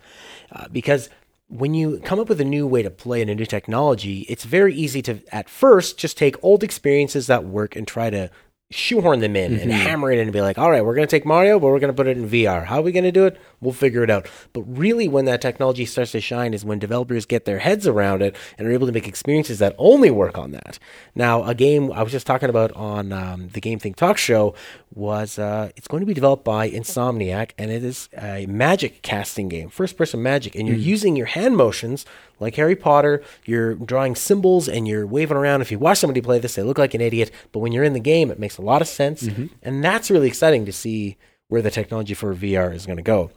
uh, 0.51 0.67
because 0.69 1.09
when 1.47 1.73
you 1.73 1.99
come 1.99 2.19
up 2.19 2.29
with 2.29 2.41
a 2.41 2.45
new 2.45 2.67
way 2.67 2.83
to 2.83 2.91
play 2.91 3.21
and 3.21 3.29
a 3.29 3.35
new 3.35 3.45
technology, 3.45 4.21
it's 4.29 4.43
very 4.43 4.73
easy 4.73 5.01
to 5.01 5.19
at 5.31 5.49
first 5.49 5.97
just 5.97 6.17
take 6.17 6.35
old 6.43 6.63
experiences 6.63 7.27
that 7.27 7.43
work 7.43 7.75
and 7.75 7.87
try 7.87 8.09
to 8.09 8.29
shoehorn 8.71 9.19
them 9.19 9.35
in 9.35 9.59
and 9.59 9.71
hammer 9.71 10.11
it 10.11 10.19
in 10.19 10.27
and 10.27 10.31
be 10.31 10.41
like, 10.41 10.59
all 10.59 10.69
right, 10.69 10.85
we're 10.85 10.93
going 10.93 11.07
to 11.07 11.09
take 11.09 11.25
Mario, 11.25 11.59
but 11.59 11.67
we're 11.69 11.79
going 11.79 11.91
to 11.91 11.95
put 11.95 12.05
it 12.05 12.15
in 12.15 12.29
VR. 12.29 12.65
How 12.65 12.77
are 12.77 12.81
we 12.83 12.91
going 12.91 13.03
to 13.03 13.11
do 13.11 13.25
it? 13.25 13.35
We'll 13.59 13.73
figure 13.73 14.03
it 14.03 14.11
out. 14.11 14.27
But 14.53 14.61
really, 14.61 15.07
when 15.07 15.25
that 15.25 15.41
technology 15.41 15.85
starts 15.85 16.11
to 16.11 16.21
shine 16.21 16.53
is 16.53 16.63
when 16.63 16.77
developers 16.77 17.25
get 17.25 17.45
their 17.45 17.57
heads 17.59 17.87
around 17.87 18.21
it 18.21 18.35
and 18.59 18.67
are 18.67 18.71
able 18.71 18.85
to 18.85 18.93
make 18.93 19.07
experiences 19.07 19.57
that 19.57 19.73
only 19.79 20.11
work 20.11 20.37
on 20.37 20.51
that. 20.51 20.77
Now, 21.15 21.43
a 21.45 21.55
game 21.55 21.91
I 21.91 22.03
was 22.03 22.11
just 22.11 22.27
talking 22.27 22.49
about 22.49 22.71
on 22.73 23.11
um, 23.11 23.47
the 23.49 23.59
Game 23.59 23.79
Think 23.79 23.95
Talk 23.95 24.19
show 24.19 24.53
was 24.93 25.39
uh, 25.39 25.71
it's 25.75 25.87
going 25.87 26.01
to 26.01 26.07
be 26.07 26.13
developed 26.13 26.43
by 26.43 26.69
Insomniac, 26.69 27.51
and 27.57 27.71
it 27.71 27.83
is 27.83 28.07
a 28.21 28.45
magic 28.45 29.01
casting 29.01 29.49
game, 29.49 29.69
first 29.69 29.97
person 29.97 30.21
magic, 30.21 30.53
and 30.53 30.67
you're 30.67 30.77
using 30.77 31.15
your 31.15 31.27
hand 31.27 31.57
motions 31.57 32.05
like 32.39 32.55
Harry 32.55 32.75
Potter. 32.75 33.21
You're 33.45 33.75
drawing 33.75 34.15
symbols 34.15 34.67
and 34.69 34.87
you're 34.87 35.05
waving 35.05 35.37
around. 35.37 35.61
If 35.61 35.71
you 35.71 35.79
watch 35.79 35.97
somebody 35.99 36.21
play 36.21 36.39
this, 36.39 36.55
they 36.55 36.63
look 36.63 36.77
like 36.77 36.93
an 36.93 37.01
idiot, 37.01 37.31
but 37.51 37.59
when 37.59 37.71
you're 37.71 37.83
in 37.83 37.93
the 37.93 37.99
game, 37.99 38.31
it 38.31 38.39
makes 38.39 38.57
a 38.57 38.61
lot 38.61 38.81
of 38.81 38.87
sense, 38.87 39.23
and 39.63 39.83
that's 39.83 40.09
really 40.11 40.27
exciting 40.27 40.65
to 40.65 40.71
see 40.73 41.17
where 41.47 41.61
the 41.61 41.71
technology 41.71 42.13
for 42.13 42.33
VR 42.35 42.73
is 42.73 42.85
going 42.85 42.97
to 42.97 43.03
go. 43.03 43.31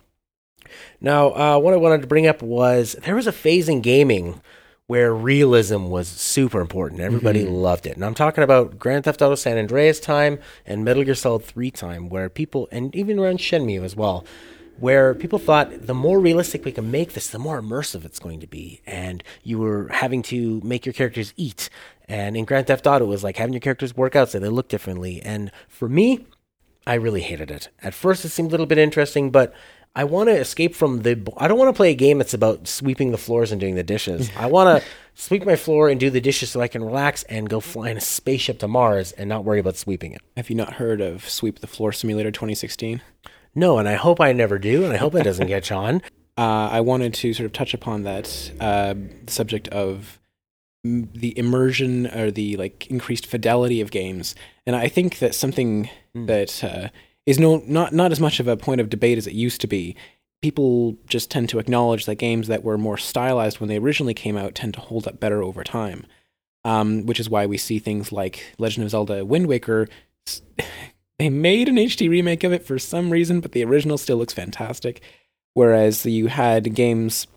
Now, 1.01 1.31
uh, 1.31 1.59
what 1.59 1.75
I 1.75 1.79
wanted 1.79 2.03
to 2.03 2.07
bring 2.07 2.27
up 2.27 2.43
was 2.43 2.95
there 3.05 3.15
was 3.17 3.27
a 3.27 3.33
phase 3.33 3.69
in 3.69 3.81
gaming 3.81 4.41
where 4.87 5.15
realism 5.15 5.85
was 5.87 6.09
super 6.09 6.61
important. 6.61 7.01
Everybody 7.01 7.45
loved 7.47 7.87
it. 7.87 7.97
And 7.97 8.05
I'm 8.05 8.15
talking 8.15 8.45
about 8.45 8.79
Grand 8.79 9.05
Theft 9.05 9.23
Auto 9.23 9.35
San 9.37 9.57
Andreas 9.57 9.99
time 10.01 10.38
and 10.67 10.85
Metal 10.85 11.05
Gear 11.05 11.15
Solid 11.15 11.45
3 11.45 11.71
time, 11.71 12.09
where 12.09 12.29
people, 12.29 12.69
and 12.71 12.95
even 12.95 13.19
around 13.19 13.38
Shenmue 13.38 13.85
as 13.85 13.97
well, 13.97 14.25
where 14.83 15.14
people 15.14 15.38
thought 15.38 15.87
the 15.87 15.95
more 15.95 16.18
realistic 16.18 16.64
we 16.64 16.73
can 16.73 16.90
make 16.90 17.12
this, 17.12 17.29
the 17.29 17.38
more 17.38 17.62
immersive 17.62 18.05
it's 18.05 18.18
going 18.18 18.40
to 18.40 18.49
be. 18.49 18.81
And 18.85 19.23
you 19.45 19.61
were 19.61 19.87
having 19.92 20.23
to 20.23 20.61
make 20.64 20.85
your 20.85 20.92
characters 20.92 21.33
eat. 21.37 21.71
And 22.09 22.37
in 22.37 22.45
Grand 22.45 22.66
Theft 22.66 22.85
Auto, 22.88 23.05
it 23.05 23.09
was 23.09 23.23
like 23.23 23.37
having 23.37 23.53
your 23.53 23.61
characters 23.61 23.97
work 23.97 24.16
out 24.16 24.31
so 24.31 24.40
they 24.40 24.49
look 24.49 24.68
differently. 24.68 25.23
And 25.23 25.53
for 25.68 25.88
me, 25.88 26.27
I 26.85 26.95
really 26.95 27.21
hated 27.21 27.49
it. 27.49 27.68
At 27.81 27.95
first, 27.95 28.25
it 28.25 28.31
seemed 28.31 28.49
a 28.49 28.51
little 28.51 28.66
bit 28.66 28.77
interesting, 28.77 29.31
but 29.31 29.55
I 29.95 30.03
want 30.03 30.31
to 30.31 30.35
escape 30.35 30.75
from 30.75 31.03
the. 31.03 31.33
I 31.37 31.47
don't 31.47 31.59
want 31.59 31.68
to 31.68 31.77
play 31.77 31.92
a 31.92 31.95
game 31.95 32.18
that's 32.18 32.35
about 32.35 32.66
sweeping 32.66 33.12
the 33.12 33.18
floors 33.18 33.53
and 33.53 33.61
doing 33.61 33.77
the 33.77 33.85
dishes. 33.85 34.33
I 34.37 34.47
want 34.47 34.83
to 34.83 34.88
sweep 35.14 35.47
my 35.47 35.55
floor 35.55 35.90
and 35.90 36.01
do 36.01 36.11
the 36.11 36.21
dishes 36.21 36.51
so 36.51 36.61
I 36.61 36.66
can 36.66 36.83
relax 36.83 37.23
and 37.25 37.49
go 37.49 37.61
fly 37.61 37.90
in 37.90 37.99
a 37.99 38.01
spaceship 38.01 38.59
to 38.59 38.66
Mars 38.66 39.12
and 39.12 39.29
not 39.29 39.45
worry 39.45 39.61
about 39.61 39.77
sweeping 39.77 40.12
it. 40.12 40.23
have 40.37 40.51
you 40.51 40.57
not 40.57 40.73
heard 40.73 41.01
of 41.01 41.29
sweep 41.29 41.61
the 41.61 41.68
floor 41.68 41.92
simulator 41.92 42.33
2016 42.33 43.01
No, 43.55 43.79
and 43.79 43.88
I 43.88 43.95
hope 43.95 44.21
I 44.21 44.33
never 44.33 44.59
do, 44.59 44.85
and 44.85 44.93
I 44.93 44.97
hope 44.97 45.15
it 45.15 45.25
doesn't 45.25 45.49
catch 45.49 45.71
on. 45.71 45.97
uh, 46.38 46.69
I 46.73 46.81
wanted 46.81 47.12
to 47.15 47.35
sort 47.35 47.47
of 47.47 47.53
touch 47.53 47.75
upon 47.75 48.05
that 48.05 48.53
uh, 48.61 48.95
subject 49.27 49.69
of 49.69 50.19
m- 50.85 51.11
the 51.15 51.37
immersion 51.38 52.07
or 52.07 52.31
the 52.31 52.57
like 52.57 52.87
increased 52.88 53.27
fidelity 53.27 53.81
of 53.81 53.91
games, 53.91 54.35
and 54.67 54.75
I 54.75 54.88
think 54.88 55.19
that 55.19 55.35
something 55.35 55.91
that 56.15 56.65
uh, 56.65 56.88
is 57.27 57.38
no 57.38 57.62
not 57.67 57.93
not 57.93 58.12
as 58.12 58.21
much 58.21 58.41
of 58.41 58.49
a 58.49 58.57
point 58.57 58.81
of 58.81 58.88
debate 58.91 59.19
as 59.19 59.27
it 59.27 59.35
used 59.35 59.61
to 59.61 59.67
be. 59.67 59.95
People 60.41 60.97
just 61.07 61.31
tend 61.31 61.49
to 61.51 61.61
acknowledge 61.61 62.07
that 62.07 62.17
games 62.17 62.49
that 62.49 62.65
were 62.65 62.77
more 62.77 62.99
stylized 62.99 63.61
when 63.61 63.69
they 63.69 63.79
originally 63.79 64.15
came 64.15 64.37
out 64.37 64.57
tend 64.57 64.75
to 64.75 64.81
hold 64.81 65.07
up 65.07 65.21
better 65.21 65.41
over 65.41 65.62
time, 65.62 66.05
um, 66.65 67.07
which 67.07 67.21
is 67.21 67.31
why 67.31 67.47
we 67.47 67.57
see 67.57 67.79
things 67.79 68.11
like 68.11 68.55
Legend 68.59 68.85
of 68.85 68.91
Zelda: 68.91 69.25
Wind 69.25 69.47
Waker. 69.47 69.88
They 71.23 71.31
made 71.31 71.69
an 71.69 71.77
HD 71.77 72.11
remake 72.11 72.43
of 72.43 72.53
it 72.53 72.67
for 72.67 72.81
some 72.81 73.11
reason, 73.11 73.39
but 73.39 73.53
the 73.53 73.65
original 73.65 73.97
still 73.97 74.17
looks 74.17 74.35
fantastic. 74.35 75.01
Whereas 75.55 76.05
you 76.05 76.27
had 76.27 76.75
games 76.75 77.29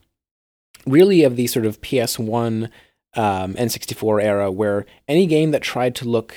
really 0.88 1.22
of 1.22 1.36
the 1.36 1.46
sort 1.46 1.68
of 1.68 1.82
PS1 1.82 2.72
um, 3.14 3.54
N64 3.54 4.24
era 4.24 4.52
where 4.52 4.88
any 5.08 5.28
game 5.28 5.52
that 5.52 5.62
tried 5.62 5.94
to 5.98 6.10
look 6.10 6.34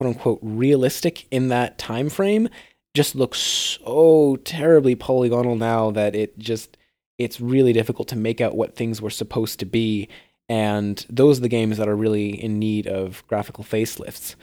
quote 0.00 0.16
unquote 0.16 0.40
realistic 0.42 1.28
in 1.30 1.46
that 1.46 1.78
time 1.78 2.10
frame 2.10 2.48
just 2.92 3.14
looks 3.14 3.38
so 3.38 4.34
terribly 4.44 4.96
polygonal 4.96 5.54
now 5.54 5.92
that 5.92 6.16
it 6.16 6.40
just 6.40 6.76
it's 7.18 7.40
really 7.40 7.72
difficult 7.72 8.08
to 8.08 8.16
make 8.16 8.40
out 8.40 8.56
what 8.56 8.74
things 8.74 9.00
were 9.00 9.10
supposed 9.10 9.60
to 9.60 9.64
be. 9.64 10.08
And 10.48 11.06
those 11.08 11.38
are 11.38 11.42
the 11.42 11.48
games 11.48 11.78
that 11.78 11.88
are 11.88 11.94
really 11.94 12.30
in 12.30 12.58
need 12.58 12.88
of 12.88 13.24
graphical 13.28 13.62
facelifts. 13.62 14.34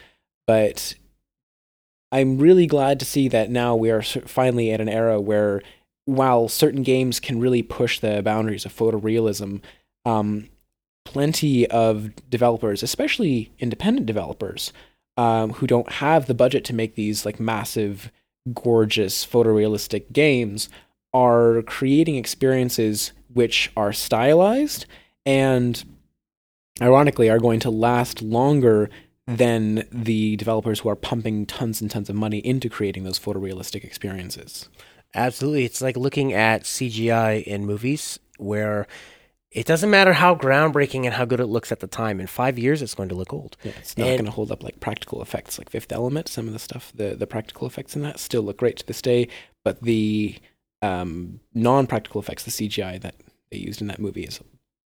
But 0.46 0.96
I'm 2.12 2.38
really 2.38 2.68
glad 2.68 3.00
to 3.00 3.06
see 3.06 3.28
that 3.30 3.50
now 3.50 3.76
we 3.76 3.92
are 3.92 4.02
finally 4.02 4.72
at 4.72 4.82
an 4.82 4.90
era 4.90 5.20
where, 5.20 5.62
while 6.06 6.48
certain 6.48 6.84
games 6.84 7.20
can 7.20 7.40
really 7.40 7.62
push 7.62 8.00
the 8.00 8.22
boundaries 8.22 8.66
of 8.66 8.76
photorealism, 8.76 9.62
um, 10.06 10.50
plenty 11.04 11.68
of 11.68 12.12
developers, 12.30 12.82
especially 12.82 13.52
independent 13.60 14.06
developers, 14.06 14.72
um, 15.18 15.54
who 15.54 15.68
don't 15.68 15.92
have 15.94 16.28
the 16.28 16.34
budget 16.34 16.64
to 16.66 16.76
make 16.76 16.96
these 16.96 17.26
like 17.26 17.40
massive 17.40 18.12
gorgeous 18.54 19.26
photorealistic 19.26 20.12
games 20.14 20.70
are 21.14 21.64
creating 21.64 22.16
experiences 22.16 23.12
which 23.34 23.72
are 23.76 23.92
stylized 23.92 24.86
and 25.26 25.84
ironically 26.82 27.30
are 27.30 27.40
going 27.40 27.60
to 27.60 27.70
last 27.70 28.22
longer 28.22 28.90
than 29.28 29.86
the 29.92 30.38
developers 30.38 30.80
who 30.80 30.90
are 30.90 30.96
pumping 30.96 31.46
tons 31.46 31.82
and 31.82 31.92
tons 31.92 32.10
of 32.10 32.16
money 32.16 32.40
into 32.40 32.70
creating 32.70 33.04
those 33.04 33.20
photorealistic 33.20 33.84
experiences. 33.84 34.70
Absolutely. 35.14 35.66
It's 35.66 35.82
like 35.82 35.98
looking 35.98 36.34
at 36.34 36.64
CGI 36.64 37.44
in 37.44 37.66
movies 37.66 38.20
where 38.38 38.88
it 39.52 39.66
doesn't 39.66 39.90
matter 39.90 40.14
how 40.14 40.36
groundbreaking 40.36 41.06
and 41.06 41.14
how 41.14 41.26
good 41.26 41.40
it 41.40 41.48
looks 41.48 41.72
at 41.72 41.80
the 41.80 41.88
time. 41.88 42.20
In 42.20 42.28
five 42.28 42.58
years, 42.60 42.82
it's 42.82 42.94
going 42.94 43.10
to 43.10 43.16
look 43.16 43.34
old. 43.34 43.58
Yeah, 43.64 43.72
it's 43.80 43.98
not 43.98 44.06
going 44.06 44.26
to 44.26 44.32
hold 44.32 44.52
up 44.52 44.64
like 44.64 44.80
practical 44.80 45.22
effects, 45.22 45.58
like 45.58 45.70
Fifth 45.70 45.92
Element. 45.92 46.28
Some 46.28 46.48
of 46.48 46.54
the 46.54 46.60
stuff, 46.60 46.92
the 46.94 47.16
the 47.16 47.28
practical 47.28 47.66
effects 47.66 47.96
in 47.96 48.02
that 48.04 48.20
still 48.20 48.44
look 48.44 48.58
great 48.58 48.78
to 48.78 48.86
this 48.86 49.02
day, 49.02 49.30
but 49.64 49.82
the 49.82 50.36
um, 50.82 51.40
non-practical 51.54 52.22
effects, 52.22 52.44
the 52.44 52.52
CGI 52.52 53.02
that 53.02 53.16
they 53.50 53.58
used 53.58 53.82
in 53.82 53.88
that 53.88 54.00
movie, 54.00 54.24
is 54.24 54.42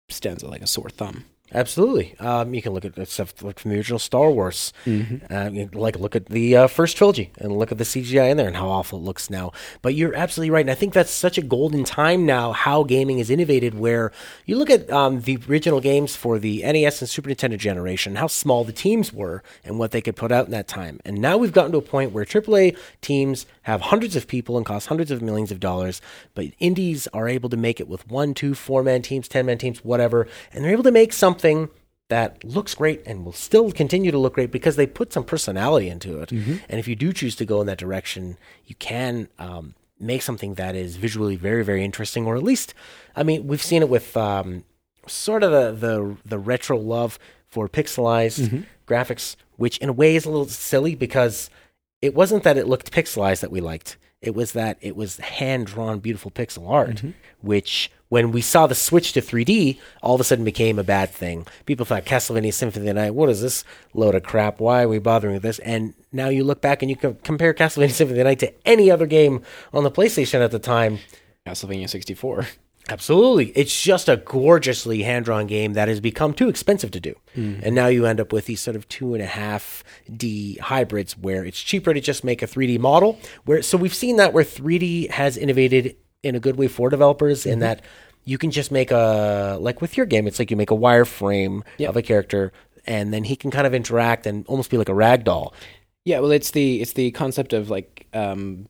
stands 0.10 0.43
like 0.43 0.62
a 0.62 0.67
sore 0.67 0.89
thumb. 0.89 1.26
Absolutely. 1.54 2.16
Um, 2.20 2.54
you 2.54 2.62
can 2.62 2.74
look 2.74 2.86
at 2.86 3.08
stuff 3.08 3.42
like 3.44 3.60
from 3.60 3.72
the 3.72 3.78
original 3.78 4.00
Star 4.00 4.32
Wars. 4.32 4.74
Mm-hmm. 4.86 5.26
Uh, 5.30 5.80
like 5.80 6.00
look 6.00 6.16
at 6.16 6.26
the 6.26 6.56
uh, 6.58 6.68
first 6.68 6.98
trilogy 6.98 7.32
and 7.38 7.58
look 7.58 7.72
at 7.72 7.78
the 7.78 7.84
CGI 7.84 8.32
in 8.32 8.38
there 8.38 8.48
and 8.48 8.56
how 8.56 8.70
awful 8.70 9.00
it 9.00 9.04
looks 9.04 9.30
now. 9.30 9.52
But 9.82 9.94
you're 9.94 10.16
absolutely 10.16 10.50
right, 10.50 10.62
and 10.62 10.72
I 10.72 10.76
think 10.76 10.94
that's 10.94 11.12
such 11.12 11.38
a 11.38 11.42
golden 11.42 11.84
time 11.84 12.26
now. 12.26 12.54
How 12.54 12.84
gaming 12.84 13.20
is 13.20 13.30
innovated, 13.30 13.76
where 13.78 14.12
you 14.46 14.58
look 14.58 14.70
at 14.70 14.89
um, 14.92 15.22
the 15.22 15.38
original 15.48 15.80
games 15.80 16.16
for 16.16 16.39
the 16.39 16.63
NES 16.63 17.02
and 17.02 17.10
Super 17.10 17.30
Nintendo 17.30 17.58
generation, 17.58 18.16
how 18.16 18.28
small 18.28 18.63
the 18.63 18.74
teams 18.74 19.13
were 19.13 19.44
and 19.63 19.78
what 19.78 19.92
they 19.92 20.02
could 20.02 20.16
put 20.16 20.32
out 20.32 20.46
in 20.46 20.52
that 20.52 20.68
time. 20.68 21.00
And 21.06 21.20
now 21.20 21.38
we've 21.38 21.54
gotten 21.54 21.72
to 21.74 21.78
a 21.78 21.82
point 21.82 22.12
where 22.12 22.26
AAA 22.26 22.78
teams 23.02 23.46
have 23.63 23.82
hundreds 23.82 24.16
of 24.16 24.28
people 24.28 24.58
and 24.58 24.66
cost 24.66 24.88
hundreds 24.88 25.12
of 25.12 25.22
millions 25.22 25.52
of 25.52 25.60
dollars, 25.60 26.02
but 26.34 26.48
indies 26.60 27.08
are 27.13 27.28
able 27.28 27.50
to 27.50 27.58
make 27.58 27.80
it 27.80 27.88
with 27.88 28.10
one, 28.10 28.34
two, 28.34 28.56
four 28.56 28.82
man 28.82 29.02
teams, 29.04 29.28
ten 29.28 29.46
man 29.46 29.60
teams, 29.60 29.86
whatever, 29.86 30.28
and 30.52 30.63
they're 30.63 30.72
able 30.72 30.84
to 30.84 30.92
make 30.92 31.13
something 31.13 31.42
something 31.43 31.69
that 32.10 32.43
looks 32.43 32.75
great 32.75 33.01
and 33.06 33.25
will 33.25 33.34
still 33.34 33.71
continue 33.71 34.12
to 34.12 34.17
look 34.17 34.36
great 34.36 34.51
because 34.51 34.75
they 34.75 34.88
put 34.88 35.12
some 35.12 35.23
personality 35.23 35.89
into 35.89 36.19
it. 36.21 36.29
Mm-hmm. 36.29 36.58
And 36.69 36.79
if 36.79 36.88
you 36.88 36.95
do 36.95 37.12
choose 37.12 37.36
to 37.38 37.45
go 37.45 37.60
in 37.62 37.67
that 37.67 37.77
direction, 37.77 38.38
you 38.65 38.75
can 38.75 39.27
um, 39.39 39.75
make 39.99 40.21
something 40.21 40.56
that 40.56 40.75
is 40.75 40.95
visually 40.95 41.36
very, 41.36 41.63
very 41.63 41.84
interesting, 41.84 42.25
or 42.25 42.36
at 42.36 42.43
least, 42.43 42.73
I 43.15 43.23
mean, 43.23 43.47
we've 43.47 43.63
seen 43.63 43.82
it 43.82 43.89
with 43.89 44.15
um, 44.15 44.63
sort 45.08 45.43
of 45.43 45.51
the, 45.51 45.71
the, 45.88 46.17
the 46.23 46.39
retro 46.39 46.77
love 46.77 47.19
for 47.47 47.67
pixelized 47.67 48.47
mm-hmm. 48.47 48.62
graphics, 48.88 49.36
which 49.56 49.77
in 49.79 49.89
a 49.89 49.93
way 49.93 50.15
is 50.15 50.25
a 50.25 50.29
little 50.29 50.47
silly 50.47 50.95
because 50.95 51.49
it 52.01 52.13
wasn't 52.13 52.43
that 52.43 52.58
it 52.58 52.67
looked 52.67 52.91
pixelized 52.91 53.41
that 53.41 53.51
we 53.51 53.62
liked. 53.62 53.97
It 54.23 54.33
was 54.33 54.53
that 54.53 54.77
it 54.79 54.95
was 54.95 55.17
hand 55.17 55.67
drawn, 55.67 55.99
beautiful 55.99 56.31
pixel 56.31 56.69
art, 56.69 56.95
mm-hmm. 56.95 57.12
which 57.41 57.91
when 58.07 58.31
we 58.31 58.41
saw 58.41 58.67
the 58.67 58.75
switch 58.75 59.12
to 59.13 59.21
3D, 59.21 59.79
all 60.01 60.15
of 60.15 60.21
a 60.21 60.23
sudden 60.23 60.45
became 60.45 60.79
a 60.79 60.83
bad 60.83 61.09
thing. 61.09 61.45
People 61.65 61.86
thought 61.86 62.05
Castlevania 62.05 62.53
Symphony 62.53 62.88
of 62.88 62.95
the 62.95 63.01
Night, 63.01 63.15
what 63.15 63.27
is 63.27 63.41
this 63.41 63.65
load 63.93 64.15
of 64.15 64.23
crap? 64.23 64.59
Why 64.59 64.83
are 64.83 64.88
we 64.88 64.99
bothering 64.99 65.33
with 65.33 65.43
this? 65.43 65.59
And 65.59 65.93
now 66.12 66.29
you 66.29 66.43
look 66.43 66.62
back 66.62 66.81
and 66.81 66.89
you 66.89 66.95
can 66.95 67.15
compare 67.23 67.53
Castlevania 67.53 67.91
Symphony 67.91 68.19
of 68.19 68.23
the 68.23 68.29
Night 68.29 68.39
to 68.39 68.53
any 68.65 68.89
other 68.89 69.07
game 69.07 69.41
on 69.73 69.83
the 69.83 69.91
PlayStation 69.91 70.41
at 70.41 70.51
the 70.51 70.59
time. 70.59 70.99
Castlevania 71.45 71.89
64. 71.89 72.47
Absolutely. 72.89 73.48
It's 73.56 73.82
just 73.82 74.10
a 74.10 74.17
gorgeously 74.17 75.04
hand 75.04 75.26
drawn 75.26 75.48
game 75.48 75.74
that 75.74 75.88
has 75.88 76.02
become 76.02 76.34
too 76.34 76.50
expensive 76.50 76.91
to 76.91 77.00
do. 77.00 77.15
Mm. 77.36 77.62
And 77.63 77.76
now 77.76 77.88
you 77.88 78.06
end 78.06 78.19
up 78.19 78.34
with 78.34 78.46
these 78.46 78.60
sort 78.60 78.76
of 78.76 78.88
two 78.89 79.13
and 79.13 79.24
a 79.24 79.28
half 79.28 79.84
D 80.15 80.56
hybrids 80.56 81.17
where 81.17 81.46
it's 81.46 81.62
cheaper 81.62 81.93
to 81.93 82.02
just 82.02 82.24
make 82.24 82.41
a 82.41 82.48
3D 82.48 82.80
model. 82.80 83.19
Where 83.46 83.62
so 83.62 83.78
we've 83.78 83.93
seen 83.93 84.17
that 84.17 84.34
where 84.34 84.43
3D 84.43 85.12
has 85.12 85.38
innovated 85.38 85.96
in 86.24 86.36
a 86.36 86.39
good 86.39 86.58
way 86.58 86.67
for 86.67 86.89
developers 86.89 87.41
mm-hmm. 87.41 87.52
in 87.52 87.60
that 87.60 87.84
you 88.26 88.38
can 88.38 88.52
just 88.52 88.72
make 88.72 88.91
a 88.91 89.58
like 89.62 89.82
with 89.82 89.96
your 89.96 90.06
game, 90.06 90.28
it's 90.28 90.39
like 90.39 90.52
you 90.52 90.58
make 90.58 90.72
a 90.72 90.76
wireframe 90.76 91.62
yep. 91.78 91.89
of 91.89 91.98
a 91.98 92.02
character 92.02 92.52
and 92.86 93.13
then 93.13 93.24
he 93.24 93.36
can 93.38 93.50
kind 93.50 93.65
of 93.65 93.74
interact 93.74 94.28
and 94.28 94.46
almost 94.48 94.69
be 94.69 94.78
like 94.78 94.89
a 94.89 94.93
rag 94.93 95.24
doll. 95.24 95.54
Yeah, 96.04 96.19
well 96.19 96.32
it's 96.32 96.52
the 96.52 96.82
it's 96.82 96.93
the 96.93 97.12
concept 97.12 97.54
of 97.54 97.69
like 97.69 98.08
um, 98.13 98.67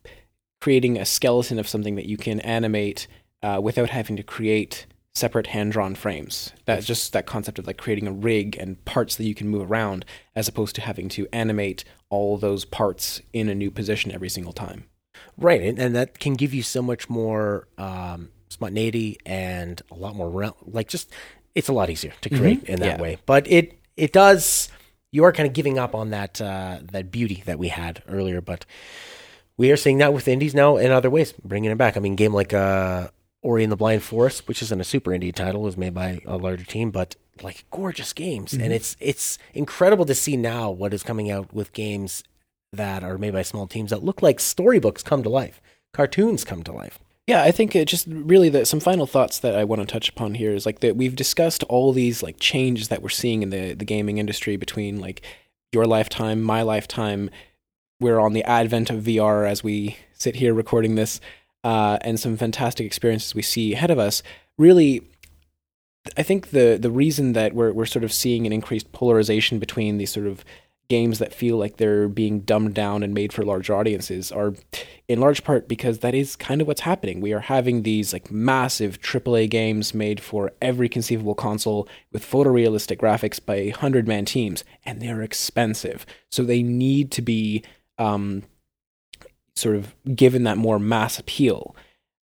creating 0.62 0.99
a 0.99 1.06
skeleton 1.06 1.58
of 1.58 1.67
something 1.67 1.95
that 1.95 2.06
you 2.06 2.17
can 2.17 2.39
animate 2.41 3.08
uh, 3.43 3.60
without 3.62 3.89
having 3.89 4.15
to 4.15 4.23
create 4.23 4.86
separate 5.13 5.47
hand-drawn 5.47 5.93
frames. 5.93 6.51
That's 6.65 6.88
just 6.88 7.13
that 7.13 7.27
concept 7.27 7.60
of 7.60 7.67
like 7.67 7.77
creating 7.77 8.08
a 8.08 8.12
rig 8.12 8.58
and 8.58 8.84
parts 8.86 9.15
that 9.17 9.25
you 9.25 9.36
can 9.36 9.47
move 9.47 9.69
around, 9.69 10.06
as 10.36 10.47
opposed 10.47 10.73
to 10.75 10.82
having 10.82 11.08
to 11.10 11.27
animate 11.32 11.84
all 12.10 12.38
those 12.38 12.65
parts 12.65 13.21
in 13.32 13.47
a 13.49 13.53
new 13.53 13.69
position 13.69 14.12
every 14.12 14.29
single 14.29 14.53
time. 14.53 14.86
Right, 15.38 15.62
and, 15.62 15.77
and 15.77 15.95
that 15.95 16.19
can 16.19 16.34
give 16.34 16.53
you 16.53 16.63
so 16.63 16.82
much 16.82 17.10
more 17.10 17.67
um, 17.77 18.29
spontaneity 18.49 19.17
and 19.25 19.82
a 19.91 19.95
lot 19.95 20.15
more 20.15 20.53
like 20.65 20.88
just 20.88 21.12
it's 21.56 21.67
a 21.67 21.73
lot 21.73 21.89
easier 21.89 22.13
to 22.21 22.29
create 22.29 22.63
mm-hmm. 22.63 22.73
in 22.73 22.79
that 22.79 22.97
yeah. 22.97 23.01
way. 23.01 23.17
But 23.25 23.47
it 23.51 23.77
it 23.95 24.13
does 24.13 24.69
you 25.12 25.23
are 25.23 25.32
kind 25.32 25.47
of 25.47 25.53
giving 25.53 25.77
up 25.77 25.93
on 25.93 26.10
that 26.10 26.41
uh, 26.41 26.79
that 26.91 27.12
beauty 27.12 27.43
that 27.45 27.60
we 27.60 27.67
had 27.67 28.01
earlier, 28.10 28.41
but 28.41 28.65
we 29.58 29.71
are 29.71 29.77
seeing 29.77 29.99
that 29.99 30.13
with 30.13 30.27
indies 30.27 30.56
now 30.56 30.77
in 30.77 30.91
other 30.91 31.10
ways, 31.10 31.34
bringing 31.43 31.69
it 31.69 31.77
back. 31.77 31.95
I 31.95 31.99
mean, 31.99 32.15
game 32.15 32.34
like 32.34 32.53
uh, 32.53 33.10
Ori 33.43 33.63
and 33.63 33.71
the 33.71 33.77
Blind 33.77 34.03
Forest, 34.03 34.47
which 34.47 34.62
isn't 34.62 34.82
a 34.82 34.86
super 34.86 35.12
indie 35.12 35.36
title, 35.36 35.62
was 35.62 35.77
made 35.77 35.93
by 35.93 36.21
a 36.25 36.38
larger 36.38 36.63
team, 36.63 36.89
but 36.89 37.15
like 37.41 37.65
gorgeous 37.71 38.13
games, 38.13 38.53
mm-hmm. 38.53 38.63
and 38.63 38.73
it's 38.73 38.95
it's 38.99 39.38
incredible 39.53 40.06
to 40.06 40.15
see 40.15 40.38
now 40.38 40.71
what 40.71 40.93
is 40.93 41.03
coming 41.03 41.29
out 41.29 41.53
with 41.53 41.73
games 41.73 42.23
that 42.71 43.03
are 43.03 43.17
made 43.17 43.34
by 43.34 43.41
small 43.41 43.67
teams 43.67 43.91
that 43.91 44.03
look 44.03 44.21
like 44.21 44.39
storybooks 44.39 45.03
come 45.03 45.21
to 45.23 45.29
life, 45.29 45.62
cartoons 45.93 46.43
come 46.43 46.63
to 46.63 46.71
life. 46.71 46.99
Yeah, 47.27 47.43
I 47.43 47.51
think 47.51 47.75
it 47.75 47.88
just 47.88 48.08
really 48.08 48.49
that 48.49 48.67
some 48.67 48.79
final 48.79 49.06
thoughts 49.06 49.39
that 49.39 49.56
I 49.56 49.63
want 49.63 49.82
to 49.82 49.86
touch 49.86 50.10
upon 50.10 50.36
here 50.36 50.51
is 50.51 50.65
like 50.65 50.79
that 50.79 50.95
we've 50.95 51.15
discussed 51.15 51.63
all 51.63 51.93
these 51.93 52.23
like 52.23 52.39
changes 52.39 52.89
that 52.89 53.01
we're 53.01 53.10
seeing 53.10 53.43
in 53.43 53.49
the 53.49 53.73
the 53.73 53.86
gaming 53.86 54.17
industry 54.17 54.56
between 54.56 54.99
like 54.99 55.21
your 55.73 55.86
lifetime, 55.86 56.41
my 56.41 56.62
lifetime. 56.62 57.29
We're 57.99 58.19
on 58.19 58.34
the 58.34 58.43
advent 58.43 58.89
of 58.89 59.03
VR 59.03 59.49
as 59.49 59.63
we 59.63 59.97
sit 60.13 60.36
here 60.36 60.53
recording 60.53 60.95
this 60.95 61.21
uh, 61.63 61.97
and 62.02 62.19
some 62.19 62.38
fantastic 62.38 62.86
experiences 62.86 63.36
we 63.36 63.41
see 63.41 63.73
ahead 63.73 63.91
of 63.91 63.99
us. 63.99 64.23
Really, 64.58 65.02
I 66.17 66.23
think 66.23 66.52
the 66.52 66.78
the 66.80 66.91
reason 66.91 67.34
that 67.34 67.54
we're 67.54 67.71
we're 67.71 67.86
sort 67.86 68.04
of 68.04 68.13
seeing 68.13 68.45
an 68.45 68.54
increased 68.54 68.91
polarization 68.91 69.60
between 69.60 69.97
these 69.97 70.12
sort 70.12 70.28
of 70.28 70.43
games 70.89 71.19
that 71.19 71.34
feel 71.34 71.58
like 71.58 71.78
they're 71.78 72.08
being 72.08 72.41
dumbed 72.41 72.73
down 72.73 73.04
and 73.04 73.13
made 73.13 73.32
for 73.32 73.43
larger 73.43 73.73
audiences 73.73 74.32
are 74.32 74.54
in 75.08 75.19
large 75.19 75.43
part 75.43 75.67
because 75.67 75.99
that 75.99 76.13
is 76.13 76.36
kind 76.36 76.62
of 76.62 76.67
what's 76.67 76.82
happening. 76.82 77.21
We 77.21 77.34
are 77.34 77.39
having 77.39 77.84
these 77.84 78.13
like 78.13 78.30
massive 78.30 79.02
AAA 79.02 79.49
games 79.49 79.93
made 79.93 80.19
for 80.19 80.52
every 80.62 80.89
conceivable 80.89 81.36
console 81.36 81.88
with 82.12 82.30
photorealistic 82.30 82.97
graphics 82.97 83.43
by 83.43 83.69
hundred 83.69 84.08
man 84.08 84.26
teams, 84.26 84.63
and 84.86 85.02
they're 85.02 85.21
expensive. 85.21 86.06
So 86.30 86.43
they 86.43 86.62
need 86.62 87.12
to 87.12 87.21
be 87.21 87.63
um, 87.97 88.43
sort 89.55 89.75
of 89.75 89.95
given 90.15 90.43
that 90.43 90.57
more 90.57 90.79
mass 90.79 91.19
appeal, 91.19 91.75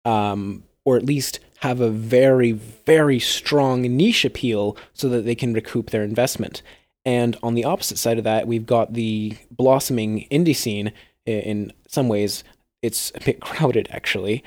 um, 0.04 0.64
or 0.84 0.96
at 0.96 1.04
least 1.04 1.40
have 1.60 1.80
a 1.80 1.90
very, 1.90 2.52
very 2.52 3.18
strong 3.18 3.82
niche 3.82 4.24
appeal 4.24 4.76
so 4.94 5.08
that 5.08 5.22
they 5.22 5.34
can 5.34 5.52
recoup 5.52 5.90
their 5.90 6.04
investment. 6.04 6.62
And 7.04 7.36
on 7.42 7.54
the 7.54 7.64
opposite 7.64 7.98
side 7.98 8.18
of 8.18 8.24
that, 8.24 8.46
we've 8.46 8.66
got 8.66 8.92
the 8.92 9.36
blossoming 9.50 10.26
indie 10.30 10.54
scene. 10.54 10.92
In 11.26 11.72
some 11.86 12.08
ways, 12.08 12.44
it's 12.82 13.12
a 13.14 13.20
bit 13.20 13.40
crowded, 13.40 13.88
actually, 13.90 14.44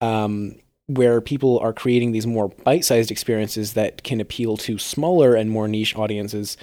um, 0.00 0.56
where 0.86 1.20
people 1.20 1.58
are 1.60 1.72
creating 1.72 2.12
these 2.12 2.26
more 2.26 2.48
bite 2.48 2.84
sized 2.84 3.10
experiences 3.10 3.74
that 3.74 4.02
can 4.02 4.20
appeal 4.20 4.56
to 4.58 4.76
smaller 4.76 5.34
and 5.34 5.50
more 5.50 5.68
niche 5.68 5.96
audiences. 5.96 6.56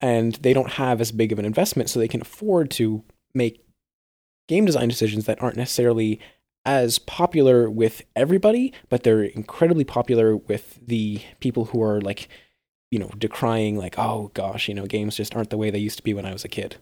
And 0.00 0.34
they 0.36 0.52
don't 0.52 0.72
have 0.72 1.00
as 1.00 1.12
big 1.12 1.30
of 1.30 1.38
an 1.38 1.44
investment, 1.44 1.90
so 1.90 1.98
they 1.98 2.08
can 2.08 2.22
afford 2.22 2.70
to 2.72 3.04
make 3.34 3.64
game 4.48 4.64
design 4.64 4.88
decisions 4.88 5.26
that 5.26 5.42
aren't 5.42 5.56
necessarily 5.56 6.20
as 6.64 6.98
popular 6.98 7.68
with 7.68 8.02
everybody, 8.14 8.72
but 8.88 9.02
they're 9.02 9.24
incredibly 9.24 9.84
popular 9.84 10.36
with 10.36 10.78
the 10.86 11.20
people 11.40 11.66
who 11.66 11.82
are 11.82 12.00
like, 12.00 12.28
you 12.90 12.98
know, 12.98 13.10
decrying 13.18 13.76
like, 13.76 13.98
oh 13.98 14.30
gosh, 14.34 14.68
you 14.68 14.74
know, 14.74 14.86
games 14.86 15.16
just 15.16 15.34
aren't 15.34 15.50
the 15.50 15.56
way 15.56 15.70
they 15.70 15.78
used 15.78 15.96
to 15.96 16.04
be 16.04 16.14
when 16.14 16.26
I 16.26 16.32
was 16.32 16.44
a 16.44 16.48
kid. 16.48 16.76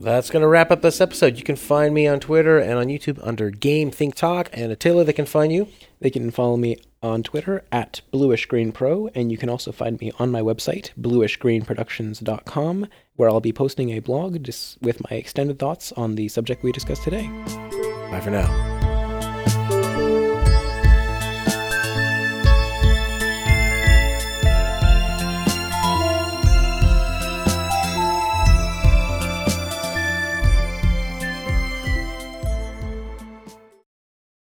That's 0.00 0.28
going 0.28 0.42
to 0.42 0.48
wrap 0.48 0.70
up 0.70 0.82
this 0.82 1.00
episode. 1.00 1.38
You 1.38 1.44
can 1.44 1.56
find 1.56 1.94
me 1.94 2.08
on 2.08 2.18
Twitter 2.18 2.58
and 2.58 2.72
on 2.72 2.86
YouTube 2.86 3.20
under 3.22 3.50
Game 3.50 3.90
Think 3.90 4.16
Talk. 4.16 4.50
And 4.52 4.72
Attila, 4.72 5.04
they 5.04 5.12
can 5.12 5.24
find 5.24 5.52
you. 5.52 5.68
They 6.00 6.10
can 6.10 6.30
follow 6.32 6.56
me 6.56 6.76
on 7.04 7.22
Twitter 7.22 7.64
at 7.70 8.00
bluishgreenpro, 8.12 9.10
and 9.14 9.30
you 9.30 9.38
can 9.38 9.48
also 9.48 9.70
find 9.70 10.00
me 10.00 10.10
on 10.18 10.30
my 10.30 10.40
website, 10.40 10.90
bluishgreenproductions.com, 11.00 12.88
where 13.16 13.28
I'll 13.28 13.40
be 13.40 13.52
posting 13.52 13.90
a 13.90 14.00
blog 14.00 14.42
just 14.42 14.80
with 14.82 15.02
my 15.08 15.16
extended 15.16 15.58
thoughts 15.58 15.92
on 15.92 16.14
the 16.16 16.28
subject 16.28 16.62
we 16.62 16.72
discussed 16.72 17.02
today. 17.04 17.28
Bye 18.10 18.20
for 18.22 18.30
now. 18.30 18.83